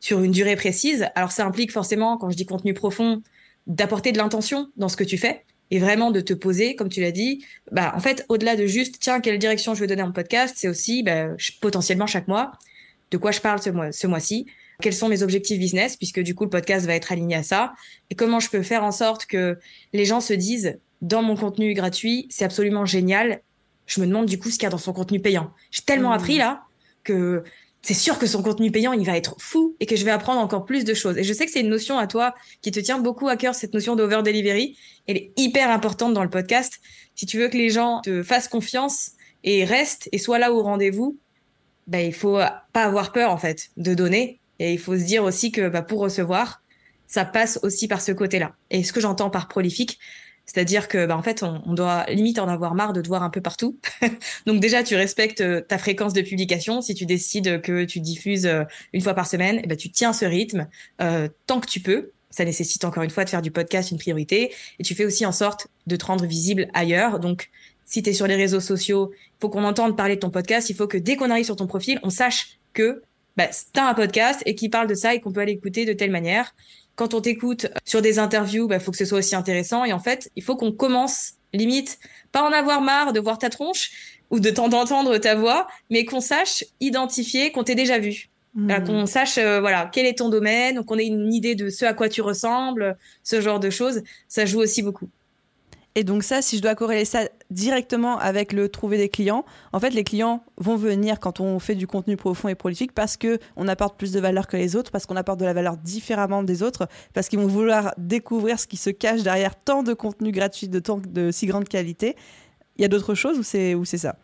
[0.00, 1.06] sur une durée précise.
[1.14, 3.22] Alors ça implique forcément, quand je dis contenu profond,
[3.66, 7.00] d'apporter de l'intention dans ce que tu fais et vraiment de te poser, comme tu
[7.00, 10.12] l'as dit, bah en fait au-delà de juste tiens quelle direction je veux donner en
[10.12, 11.28] podcast, c'est aussi bah,
[11.60, 12.52] potentiellement chaque mois
[13.10, 14.46] de quoi je parle ce mois ce mois-ci,
[14.80, 17.74] quels sont mes objectifs business puisque du coup le podcast va être aligné à ça
[18.10, 19.58] et comment je peux faire en sorte que
[19.92, 23.40] les gens se disent dans mon contenu gratuit c'est absolument génial.
[23.86, 25.52] Je me demande du coup ce qu'il y a dans son contenu payant.
[25.70, 26.14] J'ai tellement mmh.
[26.14, 26.64] appris là
[27.02, 27.44] que
[27.84, 30.40] c'est sûr que son contenu payant, il va être fou et que je vais apprendre
[30.40, 31.18] encore plus de choses.
[31.18, 33.54] Et je sais que c'est une notion à toi qui te tient beaucoup à cœur,
[33.54, 34.78] cette notion d'over delivery.
[35.06, 36.80] Elle est hyper importante dans le podcast.
[37.14, 39.10] Si tu veux que les gens te fassent confiance
[39.44, 41.18] et restent et soient là au rendez-vous,
[41.86, 42.38] ben, il faut
[42.72, 44.40] pas avoir peur, en fait, de donner.
[44.60, 46.62] Et il faut se dire aussi que, bah, pour recevoir,
[47.06, 48.54] ça passe aussi par ce côté-là.
[48.70, 49.98] Et ce que j'entends par prolifique,
[50.46, 53.30] c'est-à-dire que, bah, en fait, on, doit limite en avoir marre de te voir un
[53.30, 53.78] peu partout.
[54.46, 56.82] Donc déjà, tu respectes euh, ta fréquence de publication.
[56.82, 60.12] Si tu décides que tu diffuses euh, une fois par semaine, eh ben, tu tiens
[60.12, 60.68] ce rythme
[61.00, 62.10] euh, tant que tu peux.
[62.30, 64.52] Ça nécessite encore une fois de faire du podcast une priorité.
[64.78, 67.20] Et tu fais aussi en sorte de te rendre visible ailleurs.
[67.20, 67.50] Donc,
[67.86, 70.68] si tu es sur les réseaux sociaux, il faut qu'on entende parler de ton podcast.
[70.68, 73.02] Il faut que dès qu'on arrive sur ton profil, on sache que
[73.36, 75.84] bah, tu as un podcast et qui parle de ça et qu'on peut aller écouter
[75.84, 76.54] de telle manière
[76.96, 79.84] quand on t'écoute sur des interviews, il bah, faut que ce soit aussi intéressant.
[79.84, 81.98] Et en fait, il faut qu'on commence, limite,
[82.32, 83.90] pas en avoir marre de voir ta tronche
[84.30, 88.28] ou de d'entendre ta voix, mais qu'on sache identifier qu'on t'ait déjà vu.
[88.54, 88.84] Mmh.
[88.84, 91.92] Qu'on sache, euh, voilà, quel est ton domaine, qu'on ait une idée de ce à
[91.92, 94.02] quoi tu ressembles, ce genre de choses.
[94.28, 95.08] Ça joue aussi beaucoup.
[95.96, 99.80] Et donc ça, si je dois corréler ça directement avec le trouver des clients, en
[99.80, 103.38] fait, les clients vont venir quand on fait du contenu profond et prolifique parce que
[103.56, 106.42] on apporte plus de valeur que les autres, parce qu'on apporte de la valeur différemment
[106.42, 110.32] des autres, parce qu'ils vont vouloir découvrir ce qui se cache derrière tant de contenu
[110.32, 112.16] gratuit de, tant, de si grande qualité.
[112.76, 114.16] Il y a d'autres choses ou c'est ou c'est ça?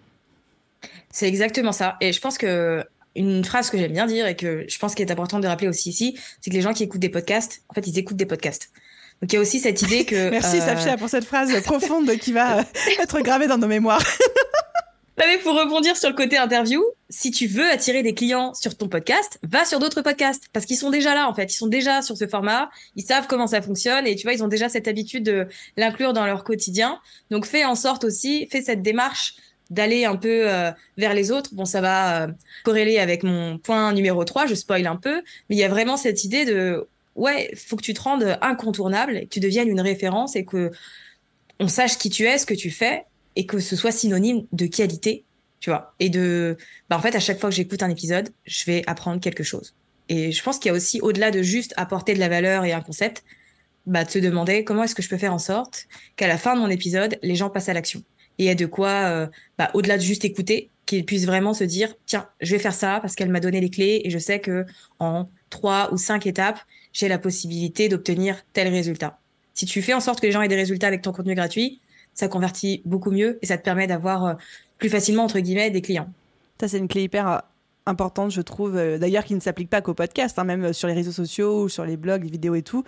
[1.11, 1.97] C'est exactement ça.
[2.01, 2.85] Et je pense que
[3.17, 5.69] une phrase que j'aime bien dire et que je pense qu'il est important de rappeler
[5.69, 8.27] aussi ici, c'est que les gens qui écoutent des podcasts, en fait, ils écoutent des
[8.27, 8.71] podcasts.
[9.21, 10.31] Donc il y a aussi cette idée que.
[10.31, 10.61] Merci euh...
[10.61, 12.63] Safia pour cette phrase profonde qui va euh,
[13.01, 14.03] être gravée dans nos mémoires.
[15.19, 18.89] mais pour rebondir sur le côté interview, si tu veux attirer des clients sur ton
[18.89, 22.03] podcast, va sur d'autres podcasts parce qu'ils sont déjà là en fait, ils sont déjà
[22.03, 24.89] sur ce format, ils savent comment ça fonctionne et tu vois, ils ont déjà cette
[24.89, 26.99] habitude de l'inclure dans leur quotidien.
[27.31, 29.35] Donc fais en sorte aussi, fais cette démarche
[29.71, 31.55] d'aller un peu euh, vers les autres.
[31.55, 32.29] Bon, ça va euh,
[32.65, 35.97] corréler avec mon point numéro 3, je spoil un peu, mais il y a vraiment
[35.97, 40.37] cette idée de ouais, faut que tu te rendes incontournable, que tu deviennes une référence
[40.37, 40.71] et que
[41.59, 43.05] on sache qui tu es, ce que tu fais
[43.37, 45.25] et que ce soit synonyme de qualité,
[45.61, 45.95] tu vois.
[46.01, 46.57] Et de,
[46.89, 49.75] bah en fait, à chaque fois que j'écoute un épisode, je vais apprendre quelque chose.
[50.09, 52.73] Et je pense qu'il y a aussi, au-delà de juste apporter de la valeur et
[52.73, 53.23] un concept,
[53.87, 56.55] bah, de se demander comment est-ce que je peux faire en sorte qu'à la fin
[56.55, 58.03] de mon épisode, les gens passent à l'action.
[58.39, 59.27] Et il y a de quoi, euh,
[59.59, 62.99] bah, au-delà de juste écouter, qu'ils puissent vraiment se dire, tiens, je vais faire ça
[63.01, 64.65] parce qu'elle m'a donné les clés et je sais que
[64.99, 66.59] en trois ou cinq étapes,
[66.93, 69.19] j'ai la possibilité d'obtenir tel résultat.
[69.55, 71.81] Si tu fais en sorte que les gens aient des résultats avec ton contenu gratuit,
[72.15, 74.35] ça convertit beaucoup mieux et ça te permet d'avoir euh,
[74.79, 76.09] plus facilement, entre guillemets, des clients.
[76.61, 77.39] Ça, c'est une clé hyper euh,
[77.87, 80.95] importante, je trouve, euh, d'ailleurs, qui ne s'applique pas qu'au podcast, hein, même sur les
[80.95, 82.85] réseaux sociaux ou sur les blogs, les vidéos et tout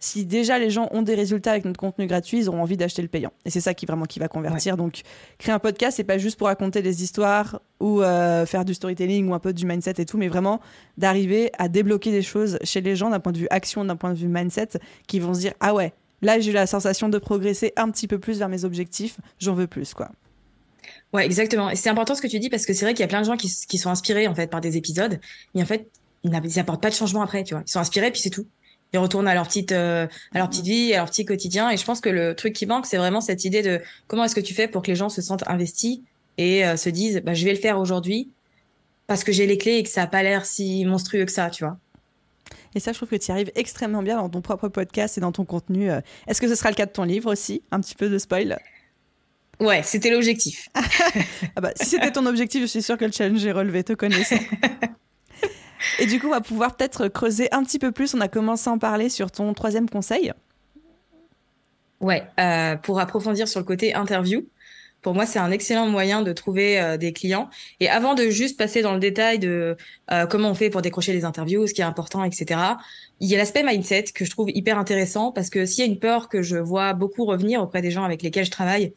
[0.00, 3.02] si déjà les gens ont des résultats avec notre contenu gratuit, ils auront envie d'acheter
[3.02, 3.32] le payant.
[3.44, 4.76] Et c'est ça qui vraiment qui va convertir.
[4.76, 5.02] Donc,
[5.38, 9.28] créer un podcast, c'est pas juste pour raconter des histoires ou euh, faire du storytelling
[9.28, 10.60] ou un peu du mindset et tout, mais vraiment
[10.96, 14.12] d'arriver à débloquer des choses chez les gens d'un point de vue action, d'un point
[14.12, 14.68] de vue mindset,
[15.06, 18.06] qui vont se dire ah ouais, là j'ai eu la sensation de progresser un petit
[18.06, 20.10] peu plus vers mes objectifs, j'en veux plus quoi.
[21.12, 21.70] Ouais, exactement.
[21.70, 23.20] Et c'est important ce que tu dis parce que c'est vrai qu'il y a plein
[23.20, 25.18] de gens qui, sont inspirés en fait par des épisodes,
[25.54, 25.88] mais en fait
[26.24, 27.62] ils n'apportent pas de changement après, tu vois.
[27.66, 28.46] Ils sont inspirés puis c'est tout
[28.92, 31.70] ils retournent à leur petite euh, à leur petite vie, à leur petit quotidien.
[31.70, 34.34] Et je pense que le truc qui manque, c'est vraiment cette idée de comment est-ce
[34.34, 36.00] que tu fais pour que les gens se sentent investis
[36.38, 38.30] et euh, se disent, bah, je vais le faire aujourd'hui
[39.06, 41.50] parce que j'ai les clés et que ça a pas l'air si monstrueux que ça,
[41.50, 41.78] tu vois.
[42.74, 45.20] Et ça, je trouve que tu y arrives extrêmement bien dans ton propre podcast et
[45.20, 45.90] dans ton contenu.
[45.90, 46.00] Euh.
[46.26, 47.62] Est-ce que ce sera le cas de ton livre aussi?
[47.70, 48.58] Un petit peu de spoil?
[49.60, 50.68] Ouais, c'était l'objectif.
[50.74, 53.92] ah bah, si c'était ton objectif, je suis sûre que le challenge est relevé, te
[53.92, 54.38] connaissant.
[55.98, 58.14] Et du coup, on va pouvoir peut-être creuser un petit peu plus.
[58.14, 60.32] On a commencé à en parler sur ton troisième conseil.
[62.00, 64.46] Ouais, euh, pour approfondir sur le côté interview.
[65.02, 67.50] Pour moi, c'est un excellent moyen de trouver euh, des clients.
[67.80, 69.76] Et avant de juste passer dans le détail de
[70.10, 72.60] euh, comment on fait pour décrocher les interviews, ce qui est important, etc.,
[73.20, 75.90] il y a l'aspect mindset que je trouve hyper intéressant parce que s'il y a
[75.90, 78.92] une peur que je vois beaucoup revenir auprès des gens avec lesquels je travaille,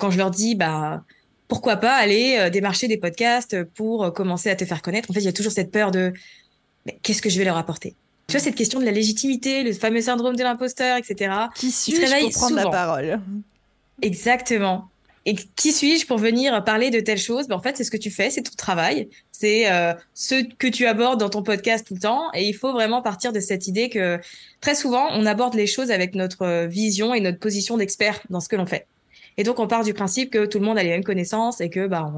[0.00, 1.04] quand je leur dis, bah,
[1.48, 5.10] pourquoi pas aller euh, démarcher des podcasts pour euh, commencer à te faire connaître.
[5.10, 6.12] En fait, il y a toujours cette peur de
[7.02, 7.94] qu'est-ce que je vais leur apporter?
[8.26, 11.32] Tu vois, cette question de la légitimité, le fameux syndrome de l'imposteur, etc.
[11.54, 13.20] Qui suis-je pour prendre la parole?
[14.02, 14.88] Exactement.
[15.28, 17.96] Et qui suis-je pour venir parler de telle chose ben, En fait, c'est ce que
[17.96, 21.94] tu fais, c'est ton travail, c'est euh, ce que tu abordes dans ton podcast tout
[21.94, 22.30] le temps.
[22.34, 24.20] Et il faut vraiment partir de cette idée que
[24.60, 28.48] très souvent, on aborde les choses avec notre vision et notre position d'expert dans ce
[28.48, 28.86] que l'on fait.
[29.36, 31.68] Et donc, on part du principe que tout le monde a les mêmes connaissances et
[31.68, 32.10] que bah,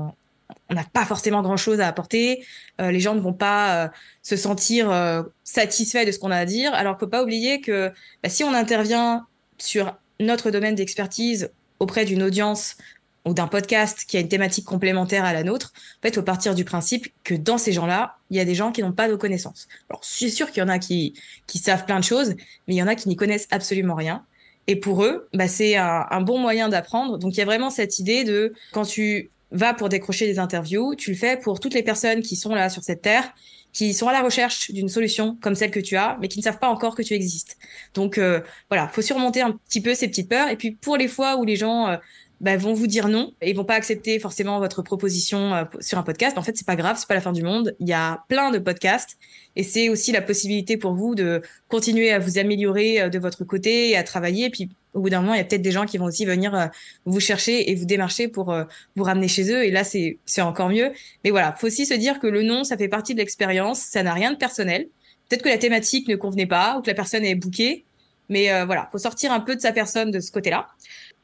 [0.68, 2.44] on n'a pas forcément grand-chose à apporter.
[2.80, 3.88] Euh, les gens ne vont pas euh,
[4.22, 6.72] se sentir euh, satisfaits de ce qu'on a à dire.
[6.74, 7.90] Alors, il faut pas oublier que
[8.22, 9.26] bah, si on intervient
[9.58, 11.50] sur notre domaine d'expertise
[11.80, 12.76] auprès d'une audience
[13.24, 16.22] ou d'un podcast qui a une thématique complémentaire à la nôtre, en fait, il faut
[16.22, 19.08] partir du principe que dans ces gens-là, il y a des gens qui n'ont pas
[19.08, 19.68] de connaissances.
[19.90, 21.14] Alors, suis sûr qu'il y en a qui,
[21.46, 22.30] qui savent plein de choses,
[22.66, 24.24] mais il y en a qui n'y connaissent absolument rien.
[24.68, 27.18] Et pour eux, bah, c'est un, bon moyen d'apprendre.
[27.18, 30.94] Donc il y a vraiment cette idée de quand tu vas pour décrocher des interviews,
[30.94, 33.32] tu le fais pour toutes les personnes qui sont là sur cette terre,
[33.72, 36.44] qui sont à la recherche d'une solution comme celle que tu as, mais qui ne
[36.44, 37.56] savent pas encore que tu existes.
[37.94, 40.50] Donc euh, voilà, faut surmonter un petit peu ces petites peurs.
[40.50, 41.96] Et puis pour les fois où les gens euh,
[42.40, 46.02] bah, vont vous dire non et vont pas accepter forcément votre proposition euh, sur un
[46.04, 46.38] podcast.
[46.38, 47.74] En fait, c'est pas grave, c'est pas la fin du monde.
[47.80, 49.18] Il y a plein de podcasts
[49.56, 53.44] et c'est aussi la possibilité pour vous de continuer à vous améliorer euh, de votre
[53.44, 54.46] côté et à travailler.
[54.46, 56.24] Et puis au bout d'un moment, il y a peut-être des gens qui vont aussi
[56.24, 56.66] venir euh,
[57.06, 58.54] vous chercher et vous démarcher pour
[58.94, 59.64] vous ramener chez eux.
[59.64, 60.92] Et là, c'est c'est encore mieux.
[61.24, 63.80] Mais voilà, faut aussi se dire que le non, ça fait partie de l'expérience.
[63.80, 64.88] Ça n'a rien de personnel.
[65.28, 67.84] Peut-être que la thématique ne convenait pas ou que la personne est bouquée.
[68.28, 70.68] Mais voilà, faut sortir un peu de sa personne de ce côté-là.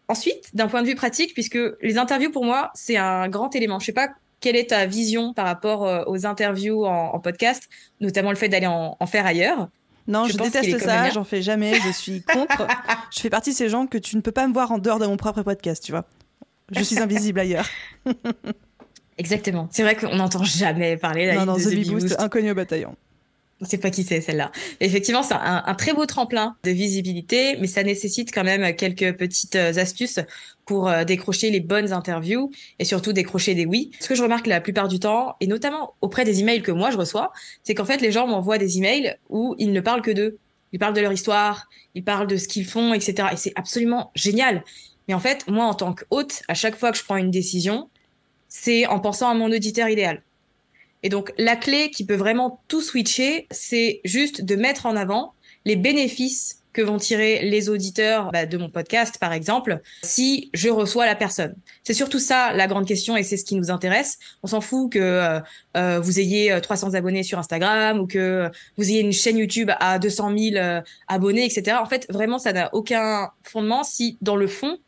[0.09, 3.79] Ensuite, d'un point de vue pratique, puisque les interviews pour moi, c'est un grand élément.
[3.79, 4.09] Je sais pas
[4.41, 7.69] quelle est ta vision par rapport euh, aux interviews en, podcast,
[8.01, 9.69] notamment le fait d'aller en, faire ailleurs.
[10.07, 12.67] Non, je, déteste ça, j'en fais jamais, je suis contre.
[13.11, 14.99] je fais partie de ces gens que tu ne peux pas me voir en dehors
[14.99, 16.05] de mon propre podcast, tu vois.
[16.71, 17.67] Je suis invisible ailleurs.
[19.19, 19.69] Exactement.
[19.71, 22.97] C'est vrai qu'on n'entend jamais parler non, non, The, The Boost, inconnu au bataillon.
[23.61, 24.51] On sait pas qui c'est celle-là.
[24.81, 29.55] Effectivement, c'est un, très beau tremplin de visibilité, mais ça nécessite quand même quelques petites
[29.57, 30.19] euh, astuces
[30.67, 33.93] pour euh, décrocher les bonnes interviews et surtout décrocher des oui.
[34.01, 36.91] Ce que je remarque la plupart du temps, et notamment auprès des emails que moi
[36.91, 40.11] je reçois, c'est qu'en fait les gens m'envoient des emails où ils ne parlent que
[40.11, 40.39] d'eux.
[40.73, 43.29] Ils parlent de leur histoire, ils parlent de ce qu'ils font, etc.
[43.33, 44.65] Et c'est absolument génial.
[45.07, 47.89] Mais en fait, moi en tant qu'hôte, à chaque fois que je prends une décision,
[48.49, 50.23] c'est en pensant à mon auditeur idéal.
[51.05, 55.35] Et donc, la clé qui peut vraiment tout switcher, c'est juste de mettre en avant
[55.67, 60.71] les bénéfices que vont tirer les auditeurs bah, de mon podcast, par exemple, si je
[60.71, 61.55] reçois la personne.
[61.85, 64.19] C'est surtout ça la grande question et c'est ce qui nous intéresse.
[64.43, 65.41] On s'en fout que euh,
[65.77, 69.71] euh vous ayez 300 euh, abonnés sur Instagram ou que vous ayez une chaîne YouTube
[69.79, 71.77] à 200 000 euh, abonnés, etc.
[71.81, 74.79] En fait, vraiment, ça n'a aucun fondement si, dans le fond,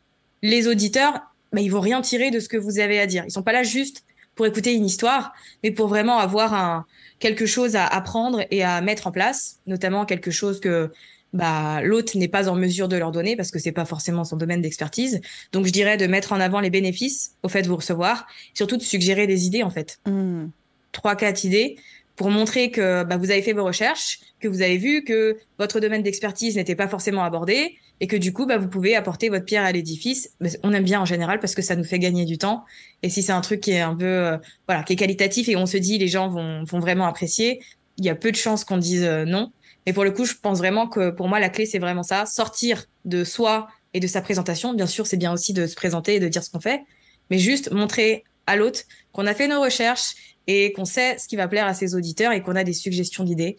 [0.41, 1.21] les auditeurs,
[1.53, 3.23] bah, ils vont rien tirer de ce que vous avez à dire.
[3.25, 4.03] Ils sont pas là juste
[4.37, 6.85] pour écouter une histoire, mais pour vraiment avoir un,
[7.19, 10.91] quelque chose à apprendre et à mettre en place, notamment quelque chose que
[11.33, 14.37] bah, l'autre n'est pas en mesure de leur donner parce que c'est pas forcément son
[14.37, 15.19] domaine d'expertise.
[15.51, 18.77] Donc je dirais de mettre en avant les bénéfices au fait de vous recevoir, surtout
[18.77, 19.99] de suggérer des idées en fait.
[20.05, 20.47] Hmm.
[20.93, 21.75] Trois, quatre idées
[22.15, 25.79] pour montrer que bah, vous avez fait vos recherches, que vous avez vu que votre
[25.79, 29.45] domaine d'expertise n'était pas forcément abordé et que du coup, bah, vous pouvez apporter votre
[29.45, 30.31] pierre à l'édifice.
[30.63, 32.63] On aime bien en général parce que ça nous fait gagner du temps.
[33.01, 35.55] Et si c'est un truc qui est un peu, euh, voilà, qui est qualitatif et
[35.55, 37.61] on se dit les gens vont, vont vraiment apprécier,
[37.97, 39.51] il y a peu de chances qu'on dise euh, non.
[39.85, 42.25] Et pour le coup, je pense vraiment que pour moi, la clé, c'est vraiment ça,
[42.25, 44.73] sortir de soi et de sa présentation.
[44.73, 46.83] Bien sûr, c'est bien aussi de se présenter et de dire ce qu'on fait,
[47.31, 48.81] mais juste montrer à l'autre
[49.11, 52.31] qu'on a fait nos recherches et qu'on sait ce qui va plaire à ses auditeurs
[52.31, 53.57] et qu'on a des suggestions d'idées.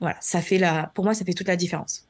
[0.00, 2.07] Voilà, ça fait la, pour moi, ça fait toute la différence.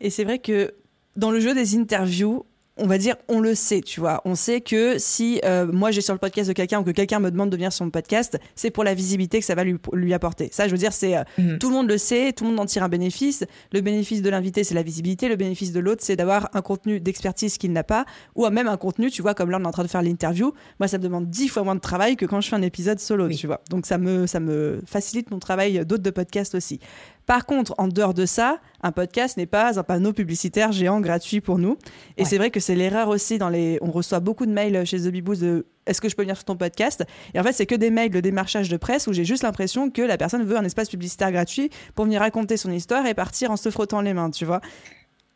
[0.00, 0.74] Et c'est vrai que
[1.16, 2.44] dans le jeu des interviews,
[2.78, 4.20] on va dire, on le sait, tu vois.
[4.24, 7.20] On sait que si euh, moi j'ai sur le podcast de quelqu'un ou que quelqu'un
[7.20, 9.76] me demande de venir sur mon podcast, c'est pour la visibilité que ça va lui,
[9.92, 10.50] lui apporter.
[10.52, 11.58] Ça, je veux dire, c'est euh, mhm.
[11.58, 13.44] tout le monde le sait, tout le monde en tire un bénéfice.
[13.72, 15.28] Le bénéfice de l'invité, c'est la visibilité.
[15.28, 18.04] Le bénéfice de l'autre, c'est d'avoir un contenu d'expertise qu'il n'a pas,
[18.34, 20.52] ou même un contenu, tu vois, comme là on est en train de faire l'interview.
[20.78, 23.00] Moi, ça me demande dix fois moins de travail que quand je fais un épisode
[23.00, 23.62] solo, tu vois.
[23.70, 26.78] Donc ça me ça me facilite mon travail d'autres de podcast aussi.
[27.26, 31.40] Par contre, en dehors de ça, un podcast n'est pas un panneau publicitaire géant gratuit
[31.40, 31.76] pour nous.
[32.16, 33.78] Et c'est vrai que c'est l'erreur aussi dans les.
[33.82, 36.44] On reçoit beaucoup de mails chez The Bibous de est-ce que je peux venir sur
[36.44, 37.04] ton podcast?
[37.34, 39.90] Et en fait, c'est que des mails de démarchage de presse où j'ai juste l'impression
[39.90, 43.50] que la personne veut un espace publicitaire gratuit pour venir raconter son histoire et partir
[43.50, 44.60] en se frottant les mains, tu vois?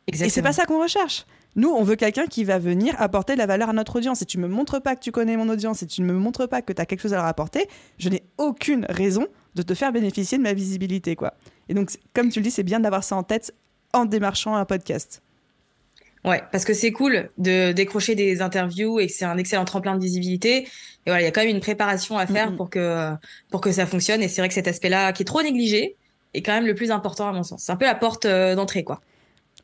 [0.07, 0.27] Exactement.
[0.27, 1.27] Et c'est pas ça qu'on recherche.
[1.57, 4.19] Nous, on veut quelqu'un qui va venir apporter de la valeur à notre audience.
[4.19, 6.49] Si tu me montres pas que tu connais mon audience, si tu ne me montres
[6.49, 7.67] pas que tu as quelque chose à leur apporter,
[7.99, 9.27] je n'ai aucune raison
[9.57, 11.35] de te faire bénéficier de ma visibilité, quoi.
[11.71, 13.55] Et donc, comme tu le dis, c'est bien d'avoir ça en tête
[13.93, 15.23] en démarchant un podcast.
[16.25, 19.97] Ouais, parce que c'est cool de décrocher des interviews et que c'est un excellent tremplin
[19.97, 20.65] de visibilité.
[20.65, 20.67] Et
[21.07, 23.13] voilà, il y a quand même une préparation à faire pour que
[23.51, 24.21] pour que ça fonctionne.
[24.21, 25.97] Et c'est vrai que cet aspect-là, qui est trop négligé,
[26.35, 27.63] est quand même le plus important à mon sens.
[27.65, 29.01] C'est un peu la porte euh, d'entrée, quoi.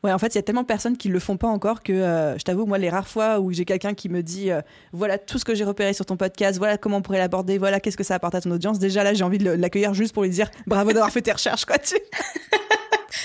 [0.04, 1.92] Ouais, en fait, il y a tellement de personnes qui le font pas encore que
[1.92, 4.60] euh, je t'avoue, moi, les rares fois où j'ai quelqu'un qui me dit euh,
[4.92, 7.80] voilà tout ce que j'ai repéré sur ton podcast, voilà comment on pourrait l'aborder, voilà
[7.80, 10.22] qu'est-ce que ça apporte à ton audience, déjà là, j'ai envie de l'accueillir juste pour
[10.22, 11.76] lui dire bravo d'avoir fait tes recherches, quoi.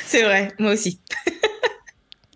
[0.06, 1.00] C'est vrai, moi aussi.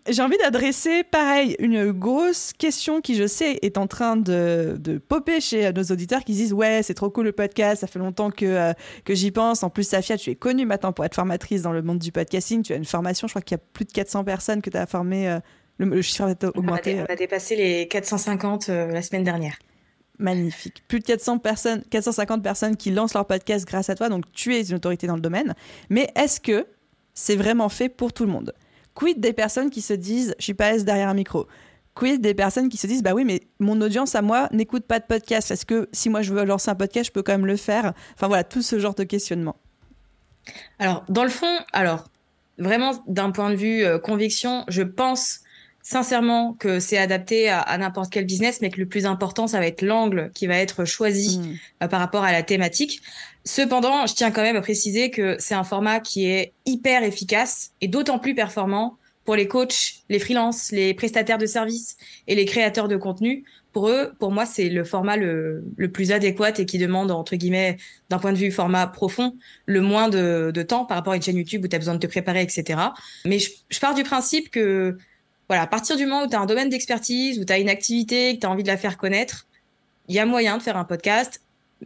[0.07, 4.97] J'ai envie d'adresser, pareil, une grosse question qui, je sais, est en train de, de
[4.97, 8.29] popper chez nos auditeurs qui disent Ouais, c'est trop cool le podcast, ça fait longtemps
[8.29, 9.63] que, euh, que j'y pense.
[9.63, 12.61] En plus, Safia, tu es connue maintenant pour être formatrice dans le monde du podcasting.
[12.61, 14.77] Tu as une formation, je crois qu'il y a plus de 400 personnes que tu
[14.77, 15.29] as formées.
[15.29, 15.39] Euh,
[15.77, 17.01] le, chiffre a augmenté.
[17.01, 19.57] On a, dépassé les 450 euh, la semaine dernière.
[20.19, 20.83] Magnifique.
[20.87, 24.55] Plus de 400 personnes, 450 personnes qui lancent leur podcast grâce à toi, donc tu
[24.55, 25.55] es une autorité dans le domaine.
[25.89, 26.65] Mais est-ce que
[27.13, 28.53] c'est vraiment fait pour tout le monde?
[28.95, 31.47] Quid des personnes qui se disent je suis pas à derrière un micro
[31.93, 34.99] Quid des personnes qui se disent bah oui mais mon audience à moi n'écoute pas
[34.99, 37.45] de podcast est-ce que si moi je veux lancer un podcast je peux quand même
[37.45, 39.55] le faire Enfin voilà tout ce genre de questionnement.
[40.79, 42.05] Alors dans le fond alors
[42.57, 45.41] vraiment d'un point de vue euh, conviction je pense
[45.85, 49.67] sincèrement que c'est adapté à, n'importe quel business, mais que le plus important, ça va
[49.67, 51.83] être l'angle qui va être choisi mm.
[51.83, 53.03] euh, par rapport à la thématique.
[53.45, 57.71] Cependant, je tiens quand même à préciser que c'est un format qui est hyper efficace
[57.79, 62.45] et d'autant plus performant pour les coachs, les freelances, les prestataires de services et les
[62.45, 63.43] créateurs de contenu.
[63.71, 67.77] Pour eux, pour moi, c'est le format le, plus adéquat et qui demande, entre guillemets,
[68.09, 71.37] d'un point de vue format profond, le moins de, temps par rapport à une chaîne
[71.37, 72.79] YouTube où tu as besoin de te préparer, etc.
[73.25, 74.97] Mais je, pars du principe que
[75.49, 77.69] voilà, à partir du moment où tu as un domaine d'expertise, où tu as une
[77.69, 79.45] activité, que tu as envie de la faire connaître,
[80.07, 81.41] il y a moyen de faire un podcast.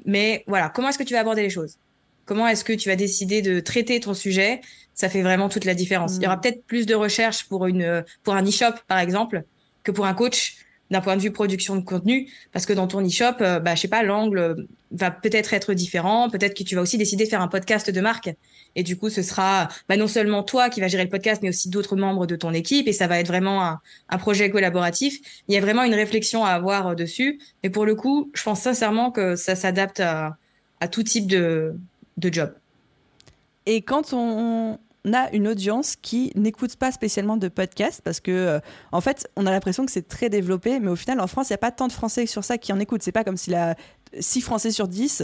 [0.06, 1.78] Mais voilà, comment est-ce que tu vas aborder les choses?
[2.26, 4.62] Comment est-ce que tu vas décider de traiter ton sujet?
[4.94, 6.18] Ça fait vraiment toute la différence.
[6.18, 6.42] Il y aura mm.
[6.42, 9.44] peut-être plus de recherche pour une pour un e-shop par exemple
[9.84, 10.58] que pour un coach
[10.92, 13.82] d'un point de vue production de contenu, parce que dans ton e-shop, euh, bah, je
[13.82, 17.42] sais pas, l'angle va peut-être être différent, peut-être que tu vas aussi décider de faire
[17.42, 18.32] un podcast de marque,
[18.76, 21.50] et du coup, ce sera bah, non seulement toi qui vas gérer le podcast, mais
[21.50, 23.78] aussi d'autres membres de ton équipe, et ça va être vraiment
[24.10, 25.20] un, projet collaboratif.
[25.48, 28.44] Il y a vraiment une réflexion à avoir euh, dessus, et pour le coup, je
[28.44, 30.38] pense sincèrement que ça s'adapte à,
[30.92, 31.76] tout type de,
[32.18, 32.54] job.
[33.66, 34.80] Et quand on,
[35.14, 38.60] a une audience qui n'écoute pas spécialement de podcasts parce que, euh,
[38.92, 41.54] en fait, on a l'impression que c'est très développé, mais au final, en France, il
[41.54, 43.02] n'y a pas tant de Français sur ça qui en écoutent.
[43.02, 43.76] C'est pas comme s'il a
[44.20, 45.24] 6 Français sur 10.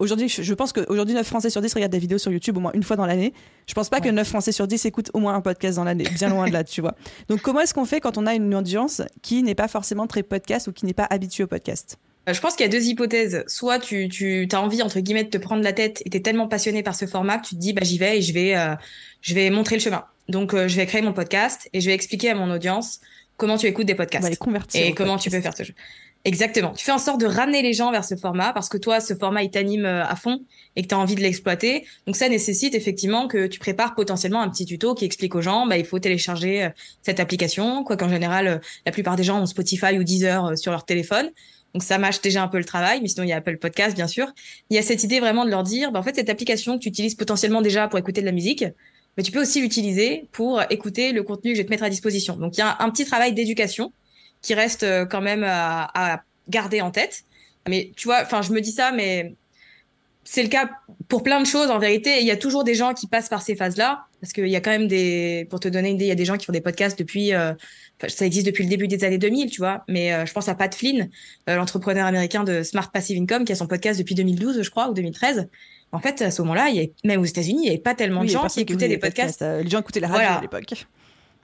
[0.00, 2.72] Aujourd'hui, je pense qu'aujourd'hui, 9 Français sur 10 regardent des vidéos sur YouTube au moins
[2.74, 3.32] une fois dans l'année.
[3.66, 6.04] Je pense pas que 9 Français sur 10 écoutent au moins un podcast dans l'année,
[6.14, 6.94] bien loin de là, tu vois.
[7.28, 10.22] Donc, comment est-ce qu'on fait quand on a une audience qui n'est pas forcément très
[10.22, 11.98] podcast ou qui n'est pas habituée au podcast?
[12.28, 13.44] Euh, je pense qu'il y a deux hypothèses.
[13.46, 16.20] Soit tu, tu as envie, entre guillemets, de te prendre la tête et tu es
[16.20, 18.56] tellement passionné par ce format que tu te dis, bah, j'y vais et je vais,
[18.56, 18.74] euh,
[19.20, 20.04] je vais montrer le chemin.
[20.28, 23.00] Donc, euh, je vais créer mon podcast et je vais expliquer à mon audience
[23.36, 24.28] comment tu écoutes des podcasts.
[24.28, 25.74] les convertir et comment tu peux faire ce jeu.
[26.26, 26.72] Exactement.
[26.72, 29.14] Tu fais en sorte de ramener les gens vers ce format parce que toi, ce
[29.14, 30.40] format, il t'anime à fond
[30.74, 31.86] et que tu as envie de l'exploiter.
[32.06, 35.68] Donc, ça nécessite effectivement que tu prépares potentiellement un petit tuto qui explique aux gens,
[35.68, 36.68] bah, il faut télécharger
[37.02, 37.84] cette application.
[37.84, 41.30] Quoi qu'en général, la plupart des gens ont Spotify ou Deezer sur leur téléphone.
[41.74, 43.94] Donc ça mâche déjà un peu le travail, mais sinon il y a Apple Podcast
[43.94, 44.32] bien sûr.
[44.70, 46.82] Il y a cette idée vraiment de leur dire, bah, en fait cette application que
[46.82, 48.64] tu utilises potentiellement déjà pour écouter de la musique,
[49.16, 51.90] mais tu peux aussi l'utiliser pour écouter le contenu que je vais te mettre à
[51.90, 52.36] disposition.
[52.36, 53.92] Donc il y a un petit travail d'éducation
[54.42, 57.24] qui reste euh, quand même à, à garder en tête.
[57.68, 59.34] Mais tu vois, enfin je me dis ça, mais
[60.24, 60.68] c'est le cas
[61.08, 62.20] pour plein de choses en vérité.
[62.20, 64.60] Il y a toujours des gens qui passent par ces phases-là parce qu'il y a
[64.60, 66.52] quand même des, pour te donner une idée, il y a des gens qui font
[66.52, 67.52] des podcasts depuis, euh,
[68.08, 69.84] ça existe depuis le début des années 2000, tu vois.
[69.88, 71.08] Mais euh, je pense à Pat Flynn,
[71.48, 74.88] euh, l'entrepreneur américain de Smart Passive Income, qui a son podcast depuis 2012, je crois,
[74.90, 75.48] ou 2013.
[75.92, 78.24] En fait, à ce moment-là, il y même aux États-Unis, il n'y avait pas tellement
[78.24, 79.42] de gens qui écoutaient des podcasts.
[79.42, 80.86] Les gens écoutaient la radio à l'époque.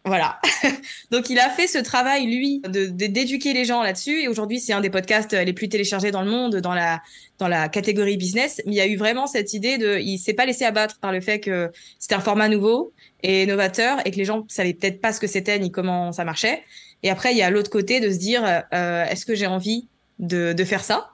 [0.04, 0.40] Voilà.
[1.12, 4.80] Donc il a fait ce travail lui d'éduquer les gens là-dessus et aujourd'hui c'est un
[4.80, 7.00] des podcasts les plus téléchargés dans le monde dans la
[7.38, 8.60] dans la catégorie business.
[8.66, 11.12] Mais il y a eu vraiment cette idée de il s'est pas laissé abattre par
[11.12, 15.00] le fait que c'était un format nouveau et novateur et que les gens savaient peut-être
[15.00, 16.64] pas ce que c'était ni comment ça marchait.
[17.04, 19.86] Et après il y a l'autre côté de se dire euh, est-ce que j'ai envie
[20.18, 21.10] de de faire ça?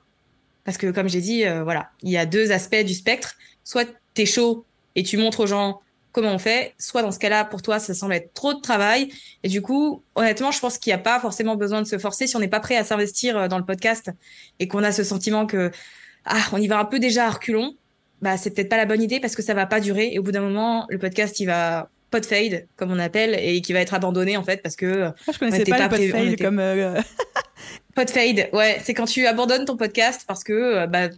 [0.65, 3.37] Parce que comme j'ai dit euh, voilà il y a deux aspects du spectre.
[3.65, 4.65] Soit t'es chaud
[4.97, 5.81] et tu montres aux gens
[6.13, 6.75] comment on fait.
[6.79, 9.09] Soit dans ce cas-là, pour toi, ça semble être trop de travail.
[9.43, 12.27] Et du coup, honnêtement, je pense qu'il n'y a pas forcément besoin de se forcer
[12.27, 14.11] si on n'est pas prêt à s'investir euh, dans le podcast
[14.59, 15.71] et qu'on a ce sentiment que
[16.25, 17.75] ah, on y va un peu déjà à reculons.
[18.21, 20.11] Bah, c'est peut-être pas la bonne idée parce que ça va pas durer.
[20.13, 23.61] Et au bout d'un moment, le podcast, il va pot fade, comme on appelle, et
[23.61, 25.03] qui va être abandonné en fait parce que.
[25.03, 26.59] Moi, je connaissais pas, pas le pod fade comme.
[26.59, 27.01] Euh...
[27.95, 31.09] pod fade, ouais, c'est quand tu abandonnes ton podcast parce que euh, bah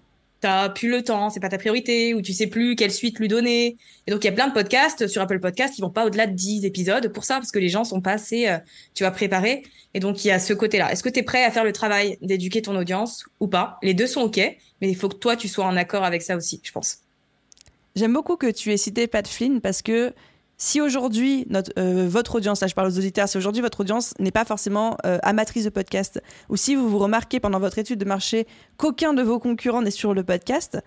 [0.41, 3.29] t'as plus le temps, c'est pas ta priorité, ou tu sais plus quelle suite lui
[3.29, 3.77] donner.
[4.07, 6.27] Et donc il y a plein de podcasts sur Apple Podcasts qui vont pas au-delà
[6.27, 8.59] de 10 épisodes pour ça, parce que les gens sont pas assez, euh,
[8.95, 9.63] tu vas préparer.
[9.95, 10.91] Et donc il y a ce côté-là.
[10.93, 13.79] Est-ce que tu es prêt à faire le travail d'éduquer ton audience ou pas?
[13.83, 14.39] Les deux sont ok,
[14.81, 16.99] mais il faut que toi tu sois en accord avec ça aussi, je pense.
[17.97, 20.15] J'aime beaucoup que tu aies cité Pat Flynn parce que
[20.61, 21.47] si aujourd'hui,
[21.79, 24.99] euh, votre audience, là je parle aux auditeurs, si aujourd'hui votre audience n'est pas forcément
[25.07, 28.47] euh, amatrice de podcast, ou si vous vous remarquez pendant votre étude de marché
[28.77, 30.79] qu'aucun de vos concurrents n'est sur le podcast,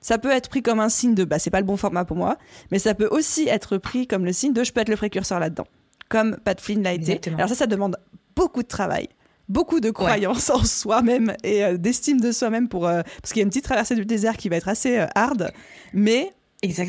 [0.00, 2.16] ça peut être pris comme un signe de bah c'est pas le bon format pour
[2.16, 2.38] moi,
[2.70, 5.38] mais ça peut aussi être pris comme le signe de je peux être le précurseur
[5.40, 5.66] là-dedans,
[6.08, 7.20] comme Pat Flynn l'a été.
[7.34, 7.98] Alors ça, ça demande
[8.34, 9.08] beaucoup de travail
[9.50, 13.44] beaucoup de croyance en soi-même et euh, d'estime de soi-même pour parce qu'il y a
[13.44, 15.50] une petite traversée du désert qui va être assez hard
[15.94, 16.32] mais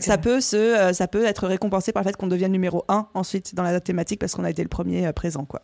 [0.02, 3.08] ça peut, se, euh, ça peut être récompensé par le fait qu'on devienne numéro un
[3.14, 5.46] ensuite dans la thématique parce qu'on a été le premier euh, présent.
[5.46, 5.62] quoi.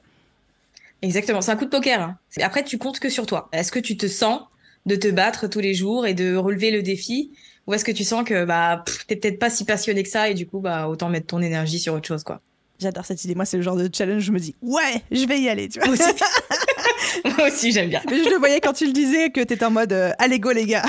[1.01, 2.01] Exactement, c'est un coup de poker.
[2.01, 2.17] Hein.
[2.41, 3.49] Après, tu comptes que sur toi.
[3.51, 4.41] Est-ce que tu te sens
[4.85, 7.31] de te battre tous les jours et de relever le défi?
[7.67, 10.35] Ou est-ce que tu sens que bah t'es peut-être pas si passionné que ça et
[10.35, 12.41] du coup bah autant mettre ton énergie sur autre chose quoi?
[12.79, 13.35] J'adore cette idée.
[13.35, 14.21] Moi, c'est le genre de challenge.
[14.21, 15.69] Je me dis, ouais, je vais y aller.
[15.69, 16.13] Tu vois Moi aussi,
[17.37, 18.01] Moi aussi j'aime bien.
[18.09, 20.51] Mais je le voyais quand tu le disais que t'étais en mode, euh, allez go
[20.51, 20.85] les gars.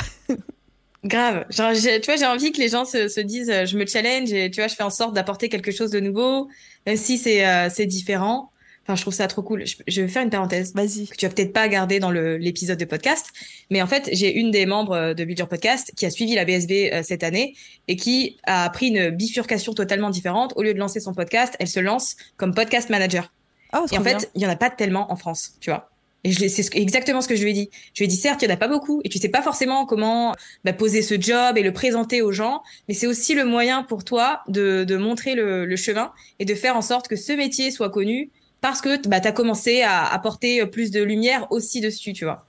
[1.05, 1.45] Grave.
[1.51, 4.33] Genre, tu vois, j'ai envie que les gens se, se, disent, euh, je me challenge
[4.33, 6.49] et tu vois, je fais en sorte d'apporter quelque chose de nouveau,
[6.87, 8.51] même si c'est euh, c'est différent.
[8.83, 9.65] Enfin, je trouve ça trop cool.
[9.67, 10.73] Je, vais faire une parenthèse.
[10.75, 11.09] Vas-y.
[11.09, 13.27] Que tu as peut-être pas gardé dans l'épisode de podcast,
[13.69, 16.35] mais en fait, j'ai une des membres euh, de Build Your Podcast qui a suivi
[16.37, 17.57] la BSB cette année
[17.89, 20.53] et qui a pris une bifurcation totalement différente.
[20.57, 23.33] Au lieu de lancer son podcast, elle se lance comme podcast manager.
[23.75, 25.91] Oh, et en fait, il y en a pas tellement en France, tu vois.
[26.27, 27.71] Et c'est exactement ce que je lui ai dit.
[27.95, 29.43] Je lui ai dit, certes, il n'y en a pas beaucoup, et tu sais pas
[29.43, 30.35] forcément comment
[30.65, 34.03] bah, poser ce job et le présenter aux gens, mais c'est aussi le moyen pour
[34.03, 36.11] toi de, de montrer le, le, chemin
[36.41, 39.33] et de faire en sorte que ce métier soit connu parce que bah, tu as
[39.33, 42.45] commencé à apporter plus de lumière aussi dessus, tu vois.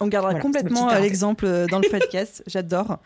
[0.00, 2.98] On gardera complètement l'exemple euh, dans le podcast, j'adore.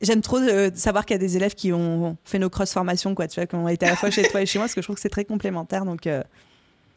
[0.00, 3.14] J'aime trop euh, savoir qu'il y a des élèves qui ont fait nos cross formations,
[3.14, 4.74] quoi, tu vois, qui ont été à la fois chez toi et chez moi, parce
[4.74, 6.22] que je trouve que c'est très complémentaire, donc euh,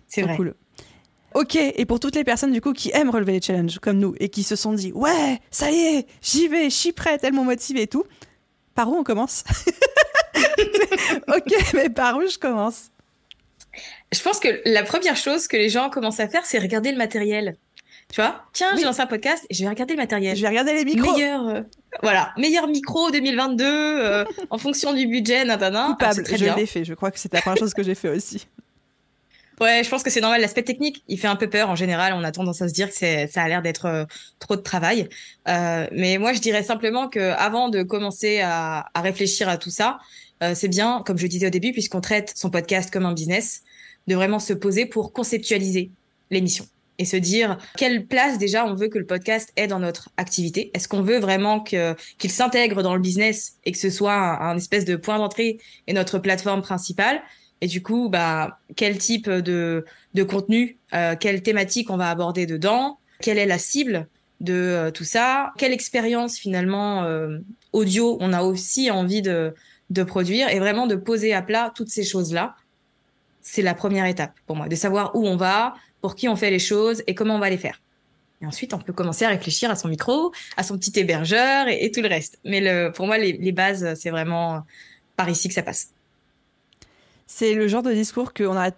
[0.07, 0.55] c'est cool.
[1.35, 4.15] Ok, et pour toutes les personnes du coup qui aiment relever les challenges comme nous
[4.21, 7.43] et qui se sont dit ouais, ça y est, j'y vais, je suis prêt, tellement
[7.43, 8.05] motivée et tout.
[8.73, 9.43] Par où on commence
[11.27, 12.89] Ok, mais par où je commence
[14.13, 16.97] Je pense que la première chose que les gens commencent à faire, c'est regarder le
[16.97, 17.57] matériel.
[18.13, 18.45] Tu vois?
[18.53, 20.37] Tiens, j'ai lancé un podcast et je vais regarder le matériel.
[20.37, 21.11] Je vais regarder les micros.
[21.11, 21.61] Meilleur, euh,
[22.01, 25.87] voilà, meilleur micro 2022 euh, en fonction du budget, natana.
[25.87, 26.85] Coupable, ah, je l'ai fait.
[26.85, 28.47] Je crois que c'est la première chose que j'ai fait aussi.
[29.61, 30.41] Ouais, je pense que c'est normal.
[30.41, 31.69] L'aspect technique, il fait un peu peur.
[31.69, 32.95] En général, on a tendance à se dire que
[33.27, 34.05] ça a l'air d'être euh,
[34.39, 35.07] trop de travail.
[35.47, 39.69] Euh, mais moi, je dirais simplement que avant de commencer à, à réfléchir à tout
[39.69, 39.99] ça,
[40.43, 43.63] euh, c'est bien, comme je disais au début, puisqu'on traite son podcast comme un business,
[44.07, 45.89] de vraiment se poser pour conceptualiser
[46.31, 50.09] l'émission et se dire quelle place déjà on veut que le podcast ait dans notre
[50.17, 50.71] activité.
[50.73, 54.57] Est-ce qu'on veut vraiment qu'il s'intègre dans le business et que ce soit un, un
[54.57, 57.21] espèce de point d'entrée et notre plateforme principale?
[57.61, 62.45] Et du coup, bah, quel type de, de contenu, euh, quelle thématique on va aborder
[62.45, 64.07] dedans, quelle est la cible
[64.41, 67.39] de euh, tout ça, quelle expérience finalement euh,
[67.71, 69.53] audio on a aussi envie de,
[69.89, 72.55] de produire et vraiment de poser à plat toutes ces choses-là?
[73.41, 76.51] C'est la première étape pour moi, de savoir où on va, pour qui on fait
[76.51, 77.81] les choses et comment on va les faire.
[78.41, 81.89] Et ensuite, on peut commencer à réfléchir à son micro, à son petit hébergeur et,
[81.91, 82.37] tout le reste.
[82.43, 84.63] Mais le, pour moi, les, les bases, c'est vraiment
[85.15, 85.94] par ici que ça passe.
[87.27, 88.75] C'est le genre de discours qu'on n'arrête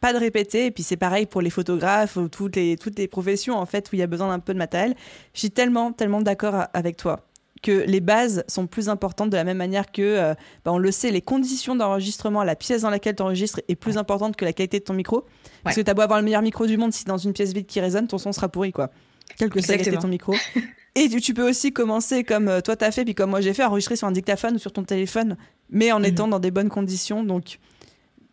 [0.00, 0.66] pas de répéter.
[0.66, 3.90] Et puis c'est pareil pour les photographes ou toutes les, toutes les professions en fait
[3.90, 4.94] où il y a besoin d'un peu de matériel.
[5.34, 7.26] Je suis tellement, tellement d'accord avec toi
[7.62, 10.34] que les bases sont plus importantes de la même manière que, euh,
[10.64, 13.98] bah, on le sait, les conditions d'enregistrement, la pièce dans laquelle tu enregistres est plus
[13.98, 15.24] importante que la qualité de ton micro.
[15.64, 17.52] Parce que tu as beau avoir le meilleur micro du monde, si dans une pièce
[17.52, 18.90] vide qui résonne, ton son sera pourri, quoi.
[19.36, 20.34] Quelle que soit la qualité de ton micro.
[20.94, 23.64] Et tu, peux aussi commencer comme euh, toi t'as fait, puis comme moi j'ai fait,
[23.64, 25.36] enregistrer sur un dictaphone ou sur ton téléphone,
[25.68, 26.04] mais en mhm.
[26.06, 27.22] étant dans des bonnes conditions.
[27.22, 27.58] Donc,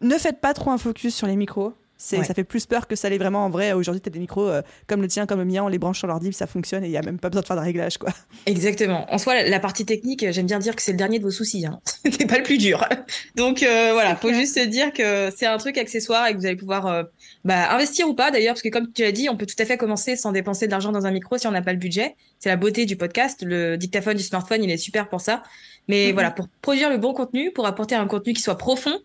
[0.03, 1.73] ne faites pas trop un focus sur les micros.
[2.03, 3.71] Ça fait plus peur que ça l'est vraiment en vrai.
[3.71, 5.99] Aujourd'hui, tu as des micros euh, comme le tien, comme le mien, on les branche
[5.99, 7.97] sur l'ordi, ça fonctionne et il n'y a même pas besoin de faire de réglage.
[7.97, 8.09] Quoi.
[8.45, 9.11] Exactement.
[9.11, 11.65] En soi, la partie technique, j'aime bien dire que c'est le dernier de vos soucis.
[11.65, 11.79] Hein.
[12.03, 12.85] c'est pas le plus dur.
[13.35, 16.45] Donc euh, voilà, faut juste se dire que c'est un truc accessoire et que vous
[16.45, 17.03] allez pouvoir euh,
[17.45, 19.65] bah, investir ou pas d'ailleurs, parce que comme tu l'as dit, on peut tout à
[19.65, 22.15] fait commencer sans dépenser de l'argent dans un micro si on n'a pas le budget.
[22.39, 23.43] C'est la beauté du podcast.
[23.43, 25.43] Le dictaphone du smartphone, il est super pour ça.
[25.87, 26.13] Mais mm-hmm.
[26.13, 28.99] voilà, pour produire le bon contenu, pour apporter un contenu qui soit profond,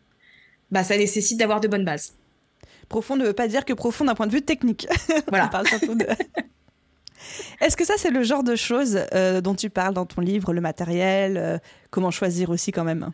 [0.71, 2.15] bah, ça nécessite d'avoir de bonnes bases.
[2.89, 4.87] Profond ne veut pas dire que profond d'un point de vue technique.
[5.29, 5.51] Voilà.
[7.61, 10.53] Est-ce que ça, c'est le genre de choses euh, dont tu parles dans ton livre,
[10.53, 11.59] le matériel, euh,
[11.91, 13.11] comment choisir aussi quand même?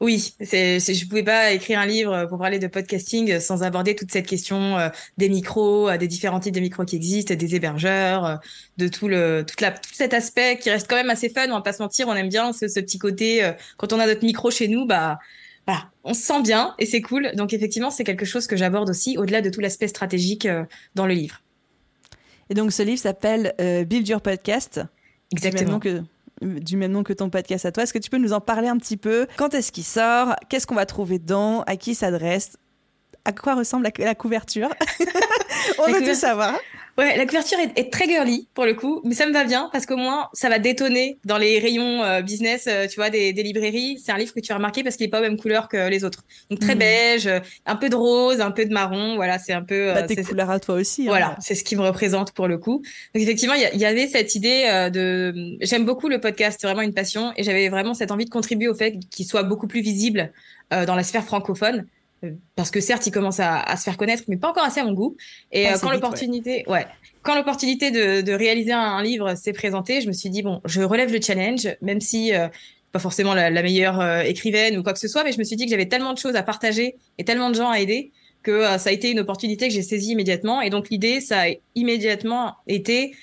[0.00, 4.10] Oui, c'est, je pouvais pas écrire un livre pour parler de podcasting sans aborder toute
[4.10, 4.88] cette question euh,
[5.18, 8.40] des micros, des différents types de micros qui existent, des hébergeurs,
[8.78, 11.48] de tout le, toute la, tout cet aspect qui reste quand même assez fun.
[11.50, 14.06] On va pas se mentir, on aime bien ce, ce petit côté quand on a
[14.06, 15.18] notre micro chez nous, bah
[15.66, 17.32] voilà, on se sent bien et c'est cool.
[17.34, 21.06] Donc effectivement, c'est quelque chose que j'aborde aussi au-delà de tout l'aspect stratégique euh, dans
[21.06, 21.40] le livre.
[22.50, 24.80] Et donc ce livre s'appelle euh, Build Your Podcast.
[25.32, 25.78] Exactement.
[25.78, 26.04] Du même, nom
[26.44, 27.82] que, du même nom que ton podcast à toi.
[27.82, 29.26] Est-ce que tu peux nous en parler un petit peu?
[29.36, 30.36] Quand est-ce qu'il sort?
[30.48, 31.62] Qu'est-ce qu'on va trouver dedans?
[31.62, 32.58] À qui s'adresse?
[33.24, 34.68] À quoi ressemble la, couverture?
[35.78, 36.58] On veut tout savoir.
[36.96, 39.84] Ouais, la couverture est, très girly pour le coup, mais ça me va bien parce
[39.84, 43.42] qu'au moins ça va détonner dans les rayons euh, business, euh, tu vois, des, des
[43.42, 43.98] librairies.
[43.98, 45.88] C'est un livre que tu as remarqué parce qu'il est pas aux mêmes couleurs que
[45.88, 46.22] les autres.
[46.50, 46.78] Donc très mhm.
[46.78, 47.28] beige,
[47.66, 49.16] un peu de rose, un peu de marron.
[49.16, 49.92] Voilà, c'est un peu.
[49.92, 51.02] Bah, tes couleurs à toi aussi.
[51.02, 51.08] Hein.
[51.08, 52.82] Voilà, c'est ce qui me représente pour le coup.
[53.14, 55.56] Donc effectivement, il y, avait cette idée euh, de.
[55.62, 58.68] J'aime beaucoup le podcast, c'est vraiment une passion, et j'avais vraiment cette envie de contribuer
[58.68, 60.32] au fait qu'il soit beaucoup plus visible
[60.70, 61.86] dans la sphère francophone
[62.56, 64.92] parce que certes, il commence à, se faire connaître, mais pas encore assez à mon
[64.92, 65.16] goût.
[65.52, 66.86] Et euh, quand l'opportunité, ouais.
[67.22, 71.12] quand l'opportunité de, réaliser un, livre s'est présentée, je me suis dit bon, je relève
[71.12, 72.48] le challenge, même si euh,
[72.92, 75.56] pas forcément la, meilleure euh, écrivaine ou quoi que ce soit, mais je me suis
[75.56, 78.12] dit que j'avais tellement de choses à partager et tellement de gens à aider
[78.42, 80.60] que ça a été une opportunité que j'ai saisie immédiatement.
[80.60, 83.14] Et donc l'idée, ça a immédiatement été,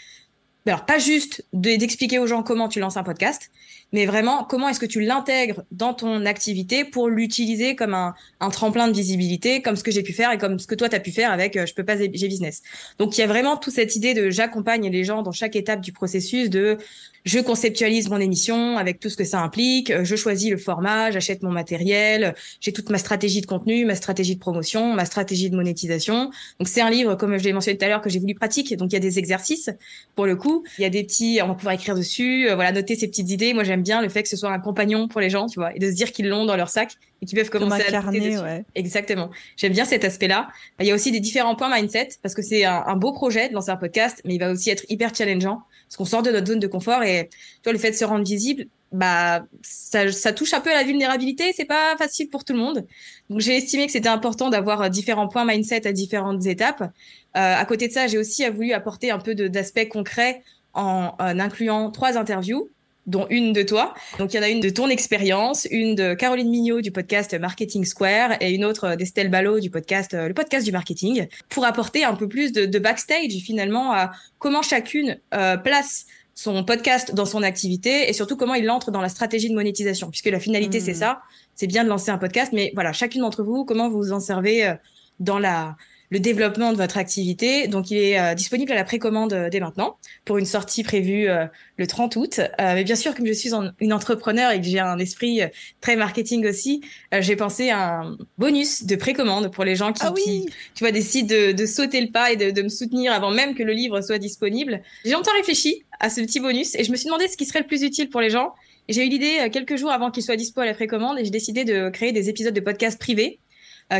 [0.67, 3.49] alors pas juste d'expliquer aux gens comment tu lances un podcast,
[3.93, 8.87] mais vraiment comment est-ce que tu l'intègres dans ton activité pour l'utiliser comme un, tremplin
[8.87, 10.99] de visibilité, comme ce que j'ai pu faire et comme ce que toi tu as
[10.99, 12.61] pu faire avec euh, Je peux pas, j'ai business.
[12.99, 15.81] Donc il y a vraiment toute cette idée de j'accompagne les gens dans chaque étape
[15.81, 16.77] du processus de
[17.25, 21.43] je conceptualise mon émission avec tout ce que ça implique, je choisis le format, j'achète
[21.43, 25.55] mon matériel, j'ai toute ma stratégie de contenu, ma stratégie de promotion, ma stratégie de
[25.55, 26.31] monétisation.
[26.59, 28.75] Donc c'est un livre, comme je l'ai mentionné tout à l'heure, que j'ai voulu pratique.
[28.75, 29.69] Donc il y a des exercices
[30.15, 32.71] pour le coup, il y a des petits, on va pouvoir écrire dessus, euh, voilà,
[32.71, 33.53] noter ses petites idées.
[33.53, 35.75] Moi j'aime bien le fait que ce soit un compagnon pour les gens, tu vois,
[35.75, 38.39] et de se dire qu'ils l'ont dans leur sac et qu'ils peuvent commencer à carnet,
[38.39, 38.63] ouais.
[38.73, 39.29] Exactement.
[39.55, 40.47] J'aime bien cet aspect-là.
[40.79, 43.47] Il y a aussi des différents points mindset parce que c'est un, un beau projet
[43.49, 45.61] de lancer un podcast, mais il va aussi être hyper challengeant
[45.91, 48.05] parce qu'on sort de notre zone de confort et tu vois, le fait de se
[48.05, 51.51] rendre visible, bah, ça, ça touche un peu à la vulnérabilité.
[51.53, 52.85] C'est pas facile pour tout le monde.
[53.29, 56.81] Donc, j'ai estimé que c'était important d'avoir euh, différents points mindset à différentes étapes.
[56.81, 56.85] Euh,
[57.33, 61.91] à côté de ça, j'ai aussi voulu apporter un peu d'aspects concrets en, en incluant
[61.91, 62.69] trois interviews
[63.07, 63.93] dont une de toi.
[64.19, 67.33] Donc il y en a une de ton expérience, une de Caroline Mignot du podcast
[67.33, 71.65] Marketing Square et une autre d'Estelle Ballot du podcast euh, le podcast du marketing pour
[71.65, 77.13] apporter un peu plus de, de backstage finalement à comment chacune euh, place son podcast
[77.13, 80.39] dans son activité et surtout comment il entre dans la stratégie de monétisation puisque la
[80.39, 80.95] finalité c'est mmh.
[80.95, 81.21] ça,
[81.55, 84.19] c'est bien de lancer un podcast mais voilà, chacune d'entre vous comment vous vous en
[84.19, 84.73] servez euh,
[85.19, 85.75] dans la
[86.11, 87.67] le développement de votre activité.
[87.67, 91.29] Donc, il est euh, disponible à la précommande euh, dès maintenant pour une sortie prévue
[91.29, 91.45] euh,
[91.77, 92.41] le 30 août.
[92.59, 95.41] mais bien sûr, comme je suis une entrepreneur et que j'ai un esprit
[95.79, 96.81] très marketing aussi,
[97.19, 100.45] j'ai pensé à un bonus de précommande pour les gens qui, ah oui
[100.75, 103.55] tu vois, décident de, de, sauter le pas et de, de me soutenir avant même
[103.55, 104.83] que le livre soit disponible.
[105.05, 107.61] J'ai longtemps réfléchi à ce petit bonus et je me suis demandé ce qui serait
[107.61, 108.53] le plus utile pour les gens.
[108.87, 111.63] J'ai eu l'idée quelques jours avant qu'il soit dispo à la précommande et j'ai décidé
[111.63, 113.39] de créer des épisodes de podcast privés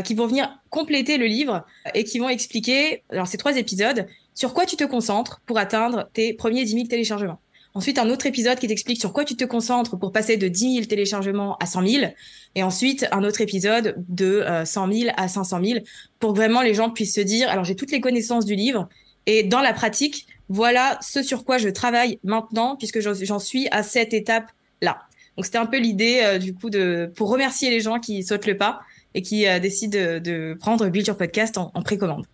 [0.00, 4.54] qui vont venir compléter le livre et qui vont expliquer, alors ces trois épisodes, sur
[4.54, 7.40] quoi tu te concentres pour atteindre tes premiers 10 000 téléchargements.
[7.74, 10.74] Ensuite, un autre épisode qui t'explique sur quoi tu te concentres pour passer de 10
[10.74, 12.12] 000 téléchargements à 100 000.
[12.54, 15.80] Et ensuite, un autre épisode de 100 euh, 000 à 500 000
[16.18, 18.88] pour vraiment les gens puissent se dire, alors j'ai toutes les connaissances du livre
[19.24, 23.82] et dans la pratique, voilà ce sur quoi je travaille maintenant, puisque j'en suis à
[23.82, 24.98] cette étape-là.
[25.36, 28.46] Donc c'était un peu l'idée euh, du coup de pour remercier les gens qui sautent
[28.46, 28.80] le pas
[29.14, 32.26] et qui euh, décident de, prendre Build Your Podcast en, précommande.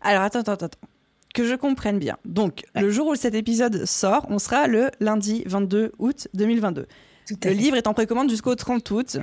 [0.00, 0.78] Alors attends, attends, attends.
[1.34, 2.16] Que je comprenne bien.
[2.24, 6.86] Donc, le jour où cet épisode sort, on sera le lundi 22 août 2022.
[7.44, 9.18] le livre est en précommande jusqu'au 30 août,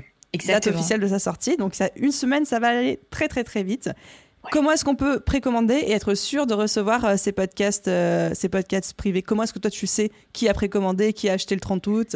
[0.47, 1.57] date officielle de sa sortie.
[1.57, 3.89] Donc, ça, une semaine, ça va aller très, très, très vite.
[4.51, 7.89] Comment est-ce qu'on peut précommander et être sûr de recevoir euh, ces podcasts,
[8.33, 9.23] ces podcasts privés?
[9.23, 12.15] Comment est-ce que toi tu sais qui a précommandé, qui a acheté le 30 août?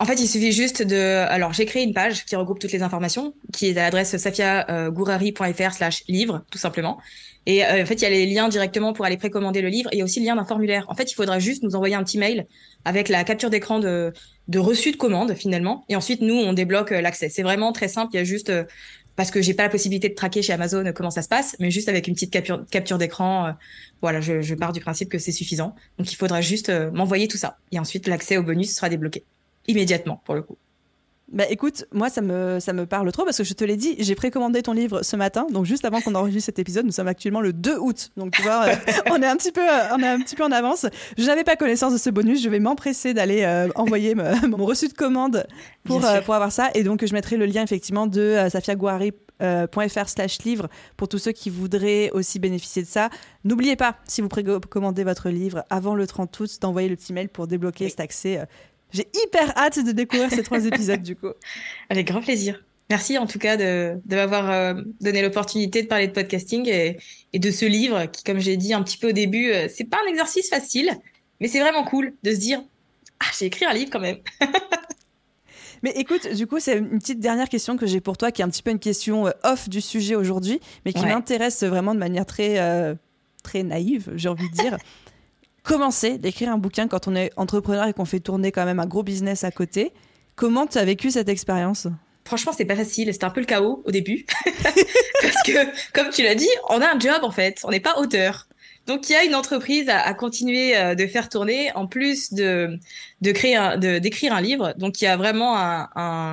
[0.00, 0.96] En fait, il suffit juste de.
[1.28, 5.72] Alors, j'ai créé une page qui regroupe toutes les informations, qui est à l'adresse safiagourari.fr
[5.72, 6.98] slash livre, tout simplement.
[7.46, 9.90] Et euh, en fait, il y a les liens directement pour aller précommander le livre.
[9.92, 10.84] Et aussi le lien d'un formulaire.
[10.88, 12.46] En fait, il faudra juste nous envoyer un petit mail
[12.84, 14.12] avec la capture d'écran de,
[14.46, 15.84] de reçu de commande, finalement.
[15.88, 17.28] Et ensuite, nous, on débloque euh, l'accès.
[17.28, 18.10] C'est vraiment très simple.
[18.14, 18.50] Il y a juste.
[18.50, 18.64] Euh,
[19.16, 21.72] parce que j'ai pas la possibilité de traquer chez Amazon comment ça se passe, mais
[21.72, 23.52] juste avec une petite capture, capture d'écran,
[24.00, 25.74] voilà, je, je, pars du principe que c'est suffisant.
[25.98, 27.58] Donc il faudra juste m'envoyer tout ça.
[27.72, 29.24] Et ensuite, l'accès au bonus sera débloqué
[29.68, 30.56] immédiatement pour le coup.
[31.30, 33.96] Bah écoute, moi ça me, ça me parle trop parce que je te l'ai dit,
[33.98, 37.06] j'ai précommandé ton livre ce matin, donc juste avant qu'on enregistre cet épisode, nous sommes
[37.06, 38.74] actuellement le 2 août, donc tu vois, euh,
[39.10, 40.86] on, est un petit peu, euh, on est un petit peu en avance.
[41.18, 44.14] Je n'avais pas connaissance de ce bonus, je vais m'empresser d'aller euh, envoyer
[44.48, 45.46] mon reçu de commande
[45.84, 50.68] pour, pour avoir ça, et donc je mettrai le lien effectivement de safiaguari.fr slash livre
[50.96, 53.10] pour tous ceux qui voudraient aussi bénéficier de ça.
[53.44, 57.28] N'oubliez pas, si vous précommandez votre livre avant le 30 août, d'envoyer le petit mail
[57.28, 58.40] pour débloquer cet accès
[58.92, 61.28] j'ai hyper hâte de découvrir ces trois épisodes du coup.
[61.90, 62.62] Avec grand plaisir.
[62.90, 66.96] Merci en tout cas de, de m'avoir euh, donné l'opportunité de parler de podcasting et,
[67.34, 69.84] et, de ce livre qui, comme j'ai dit un petit peu au début, euh, c'est
[69.84, 70.90] pas un exercice facile,
[71.40, 72.62] mais c'est vraiment cool de se dire
[73.20, 74.18] ah j'ai écrit un livre quand même.
[75.84, 78.44] Mais écoute, du coup, c'est une petite dernière question que j'ai pour toi, qui est
[78.44, 82.00] un petit peu une question euh, off du sujet aujourd'hui, mais qui m'intéresse vraiment de
[82.00, 82.96] manière très,
[83.44, 84.76] très naïve, j'ai envie de dire
[85.68, 88.86] commencer d'écrire un bouquin quand on est entrepreneur et qu'on fait tourner quand même un
[88.86, 89.92] gros business à côté.
[90.34, 91.86] Comment tu as vécu cette expérience?
[92.24, 93.12] Franchement, c'est pas facile.
[93.12, 94.24] C'était un peu le chaos au début.
[94.44, 97.60] Parce que, comme tu l'as dit, on a un job en fait.
[97.64, 98.48] On n'est pas auteur.
[98.86, 102.78] Donc, il y a une entreprise à, continuer euh, de faire tourner, en plus de,
[103.20, 104.72] de créer, un, de, d'écrire un livre.
[104.78, 105.54] Donc, il y a vraiment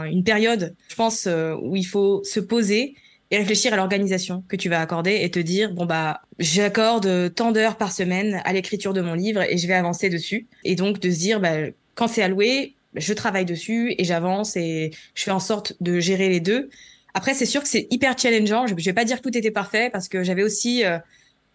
[0.05, 2.95] une période, je pense, euh, où il faut se poser
[3.31, 7.51] et réfléchir à l'organisation que tu vas accorder et te dire bon bah j'accorde tant
[7.51, 10.47] d'heures par semaine à l'écriture de mon livre et je vais avancer dessus.
[10.63, 11.55] Et donc de se dire bah
[11.95, 16.29] quand c'est alloué je travaille dessus et j'avance et je fais en sorte de gérer
[16.29, 16.69] les deux.
[17.13, 18.67] Après c'est sûr que c'est hyper challengeant.
[18.67, 20.99] Je, vais pas dire que tout était parfait parce que j'avais aussi euh,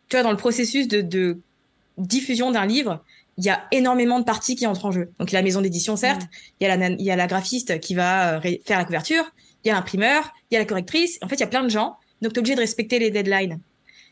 [0.09, 1.39] tu vois dans le processus de, de
[1.99, 3.03] diffusion d'un livre
[3.41, 5.12] il y a énormément de parties qui entrent en jeu.
[5.18, 6.29] Donc la maison d'édition certes, mmh.
[6.61, 9.25] il y a la il y a la graphiste qui va euh, faire la couverture,
[9.65, 11.19] il y a l'imprimeur, il y a la correctrice.
[11.23, 11.97] En fait, il y a plein de gens.
[12.23, 13.61] Donc, tu es obligé de respecter les deadlines.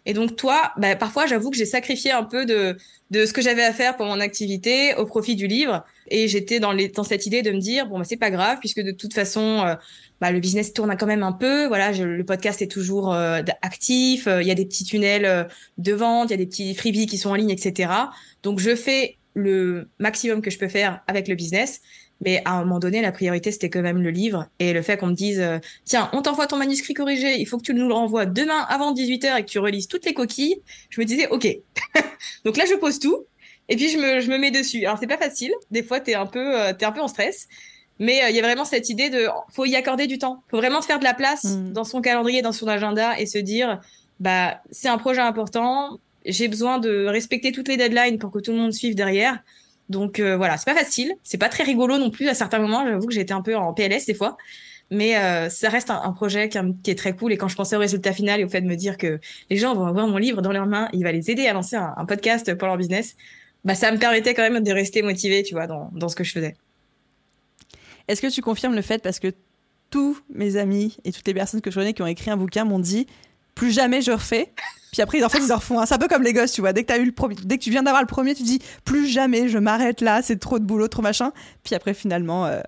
[0.06, 2.76] Et donc, toi, bah, parfois, j'avoue que j'ai sacrifié un peu de,
[3.10, 5.84] de ce que j'avais à faire pour mon activité au profit du livre.
[6.08, 8.58] Et j'étais dans, les, dans cette idée de me dire, bon, bah, c'est pas grave,
[8.58, 9.74] puisque de toute façon, euh,
[10.20, 11.66] bah, le business tourne quand même un peu.
[11.66, 14.26] Voilà, le podcast est toujours euh, actif.
[14.26, 17.06] Euh, il y a des petits tunnels de vente, il y a des petits freebies
[17.06, 17.92] qui sont en ligne, etc.
[18.42, 21.80] Donc, je fais le maximum que je peux faire avec le business.
[22.20, 24.46] Mais à un moment donné, la priorité, c'était quand même le livre.
[24.58, 27.58] Et le fait qu'on me dise, euh, tiens, on t'envoie ton manuscrit corrigé, il faut
[27.58, 30.60] que tu nous le renvoies demain avant 18h et que tu relises toutes les coquilles,
[30.90, 31.46] je me disais, OK.
[32.44, 33.24] Donc là, je pose tout.
[33.68, 34.84] Et puis, je me, je me mets dessus.
[34.84, 35.52] Alors, c'est pas facile.
[35.70, 37.46] Des fois, t'es un peu, euh, t'es un peu en stress.
[37.98, 40.42] Mais euh, il y a vraiment cette idée de, faut y accorder du temps.
[40.50, 41.72] Faut vraiment se faire de la place mm.
[41.72, 43.80] dans son calendrier, dans son agenda et se dire,
[44.20, 45.98] bah, c'est un projet important.
[46.24, 49.38] J'ai besoin de respecter toutes les deadlines pour que tout le monde suive derrière.
[49.88, 52.84] Donc euh, voilà, c'est pas facile, c'est pas très rigolo non plus à certains moments.
[52.86, 54.36] J'avoue que été un peu en PLS des fois,
[54.90, 57.32] mais euh, ça reste un, projet qui, est très cool.
[57.32, 59.18] Et quand je pensais au résultat final et au fait de me dire que
[59.50, 61.76] les gens vont avoir mon livre dans leurs mains, il va les aider à lancer
[61.76, 63.16] un, podcast pour leur business,
[63.64, 66.24] bah ça me permettait quand même de rester motivé, tu vois, dans, dans ce que
[66.24, 66.54] je faisais.
[68.08, 69.32] Est-ce que tu confirmes le fait parce que
[69.90, 72.64] tous mes amis et toutes les personnes que je connais qui ont écrit un bouquin
[72.64, 73.06] m'ont dit
[73.54, 74.52] plus jamais je refais?
[74.92, 75.86] Puis après, en fait, ils en refont un.
[75.86, 76.72] C'est un peu comme les gosses, tu vois.
[76.72, 78.60] Dès que, as eu le premier, dès que tu viens d'avoir le premier, tu dis
[78.84, 81.32] plus jamais, je m'arrête là, c'est trop de boulot, trop machin.
[81.62, 82.60] Puis après, finalement, euh,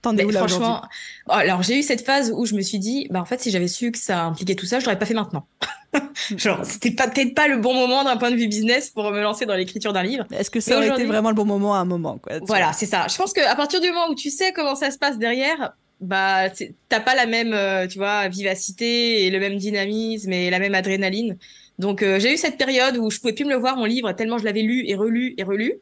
[0.00, 0.82] t'en es où là Franchement,
[1.28, 3.50] oh, alors j'ai eu cette phase où je me suis dit, bah en fait, si
[3.50, 5.46] j'avais su que ça impliquait tout ça, je l'aurais pas fait maintenant.
[6.36, 9.44] Genre, c'était peut-être pas le bon moment d'un point de vue business pour me lancer
[9.44, 10.24] dans l'écriture d'un livre.
[10.30, 12.86] Est-ce que ça aurait été vraiment le bon moment à un moment quoi, Voilà, c'est
[12.86, 13.06] ça.
[13.08, 16.50] Je pense qu'à partir du moment où tu sais comment ça se passe derrière, bah
[16.88, 20.74] t'as pas la même euh, tu vois vivacité et le même dynamisme et la même
[20.74, 21.38] adrénaline.
[21.78, 24.12] Donc euh, j'ai eu cette période où je pouvais plus me le voir mon livre
[24.12, 25.74] tellement je l'avais lu et relu et relu.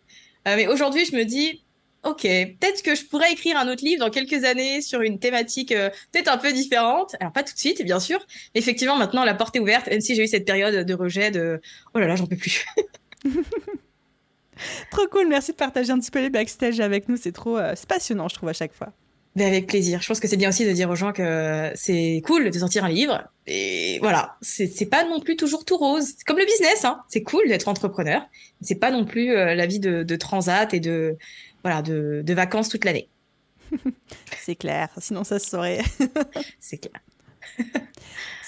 [0.46, 1.64] Euh, mais aujourd'hui je me dis
[2.04, 5.74] ok peut-être que je pourrais écrire un autre livre dans quelques années sur une thématique
[6.12, 7.16] peut-être un peu différente.
[7.18, 10.14] Alors pas tout de suite bien sûr effectivement maintenant la porte est ouverte même si
[10.14, 11.62] j'ai eu cette période de rejet de
[11.94, 12.66] oh là là j'en peux plus.
[14.90, 17.58] Trop cool, merci de partager un petit peu les backstage avec nous, c'est trop
[17.88, 18.92] passionnant, je trouve, à chaque fois.
[19.36, 20.02] Mais avec plaisir.
[20.02, 22.84] Je pense que c'est bien aussi de dire aux gens que c'est cool de sortir
[22.84, 23.22] un livre.
[23.46, 26.14] Et voilà, c'est pas non plus toujours tout rose.
[26.26, 27.00] Comme le business, hein.
[27.08, 28.22] C'est cool d'être entrepreneur.
[28.60, 31.16] C'est pas non plus euh, la vie de, de, transat et de
[31.62, 33.08] voilà de, de vacances toute l'année.
[34.40, 34.88] c'est clair.
[34.98, 35.82] Sinon, ça se saurait.
[36.60, 37.00] c'est clair.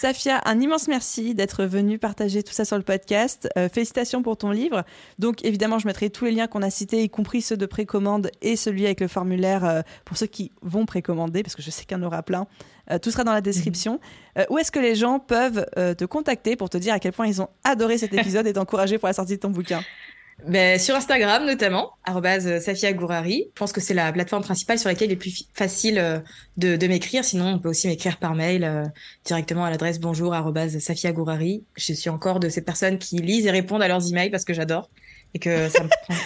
[0.03, 3.48] Safia, un immense merci d'être venue partager tout ça sur le podcast.
[3.57, 4.82] Euh, félicitations pour ton livre.
[5.20, 8.28] Donc évidemment, je mettrai tous les liens qu'on a cités, y compris ceux de précommande
[8.40, 11.84] et celui avec le formulaire euh, pour ceux qui vont précommander, parce que je sais
[11.84, 12.48] qu'il y en aura plein.
[12.90, 14.00] Euh, tout sera dans la description.
[14.34, 14.46] Mhm.
[14.50, 17.40] où est-ce que les gens peuvent te contacter pour te dire à quel point ils
[17.40, 19.82] ont adoré cet épisode et t'encourager pour la sortie de ton bouquin?
[20.47, 21.93] Ben, sur Instagram notamment,
[22.61, 23.47] Safia Gourari.
[23.55, 26.18] Je pense que c'est la plateforme principale sur laquelle il est plus facile euh,
[26.57, 27.24] de, de m'écrire.
[27.24, 28.84] Sinon, on peut aussi m'écrire par mail euh,
[29.24, 30.34] directement à l'adresse bonjour
[30.80, 31.64] Safia Gourari.
[31.76, 34.55] Je suis encore de ces personnes qui lisent et répondent à leurs emails parce que
[34.55, 34.90] j'adore
[35.34, 36.14] et que ça me prend.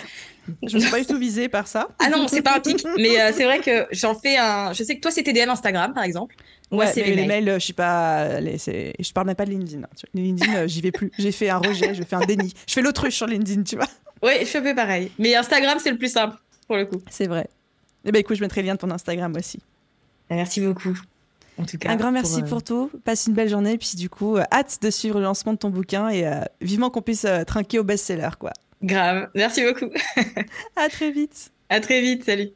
[0.63, 1.89] Je ne suis pas du tout visée par ça.
[1.99, 2.85] Ah non, c'est pas un pic.
[2.99, 4.73] Mais euh, c'est vrai que j'en fais un.
[4.73, 6.37] Je sais que toi, c'est DM Instagram, par exemple.
[6.71, 7.55] Moi, c'est les, mails.
[7.55, 8.39] je suis pas.
[8.39, 9.83] Les, je parle même pas de LinkedIn.
[9.83, 9.89] Hein.
[10.15, 11.11] LinkedIn, j'y vais plus.
[11.19, 12.55] J'ai fait un rejet, je fais un déni.
[12.69, 13.89] Je fais l'autruche sur LinkedIn, tu vois.
[14.23, 15.11] Oui, je fais pareil.
[15.19, 16.37] Mais Instagram, c'est le plus simple,
[16.67, 17.03] pour le coup.
[17.11, 17.49] C'est vrai.
[18.05, 19.61] Eh ben, écoute, je mettrai le lien de ton Instagram aussi.
[20.31, 20.97] Merci beaucoup.
[21.59, 22.91] En tout cas, un grand merci pour, euh, tout.
[23.05, 23.79] Passe une belle journée.
[23.79, 26.91] Puis du coup, euh, hâte de suivre le lancement de ton bouquin et euh, vivement
[26.91, 28.53] qu'on puisse trinquer au best-seller, quoi.
[28.83, 29.31] Grave.
[29.35, 29.91] Merci beaucoup.
[30.77, 31.51] à très vite.
[31.69, 32.25] À très vite.
[32.25, 32.51] Salut.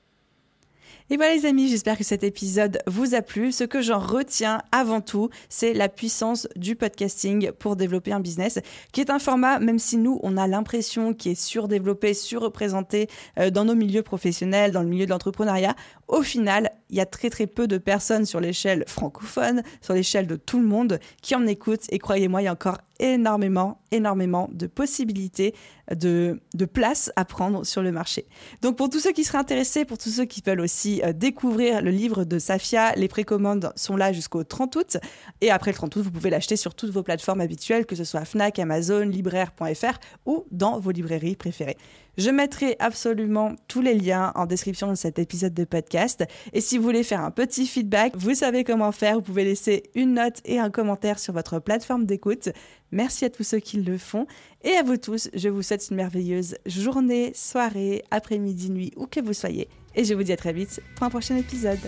[1.12, 3.50] Et voilà les amis, j'espère que cet épisode vous a plu.
[3.50, 8.60] Ce que j'en retiens avant tout, c'est la puissance du podcasting pour développer un business,
[8.92, 13.08] qui est un format, même si nous, on a l'impression qu'il est surdéveloppé, surreprésenté
[13.40, 15.74] euh, dans nos milieux professionnels, dans le milieu de l'entrepreneuriat,
[16.06, 20.26] au final, il y a très très peu de personnes sur l'échelle francophone, sur l'échelle
[20.26, 21.86] de tout le monde, qui en écoutent.
[21.90, 25.54] Et croyez-moi, il y a encore énormément, énormément de possibilités,
[25.94, 28.26] de, de place à prendre sur le marché.
[28.62, 31.82] Donc pour tous ceux qui seraient intéressés, pour tous ceux qui veulent aussi euh, découvrir
[31.82, 34.96] le livre de Safia, les précommandes sont là jusqu'au 30 août.
[35.40, 38.04] Et après le 30 août, vous pouvez l'acheter sur toutes vos plateformes habituelles, que ce
[38.04, 41.78] soit Fnac, Amazon, libraire.fr ou dans vos librairies préférées.
[42.18, 46.24] Je mettrai absolument tous les liens en description de cet épisode de podcast.
[46.52, 49.16] Et si vous voulez faire un petit feedback, vous savez comment faire.
[49.16, 52.50] Vous pouvez laisser une note et un commentaire sur votre plateforme d'écoute.
[52.92, 54.26] Merci à tous ceux qui le font.
[54.62, 59.20] Et à vous tous, je vous souhaite une merveilleuse journée, soirée, après-midi, nuit, où que
[59.20, 59.68] vous soyez.
[59.94, 61.80] Et je vous dis à très vite pour un prochain épisode.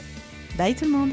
[0.56, 1.12] Bye tout le monde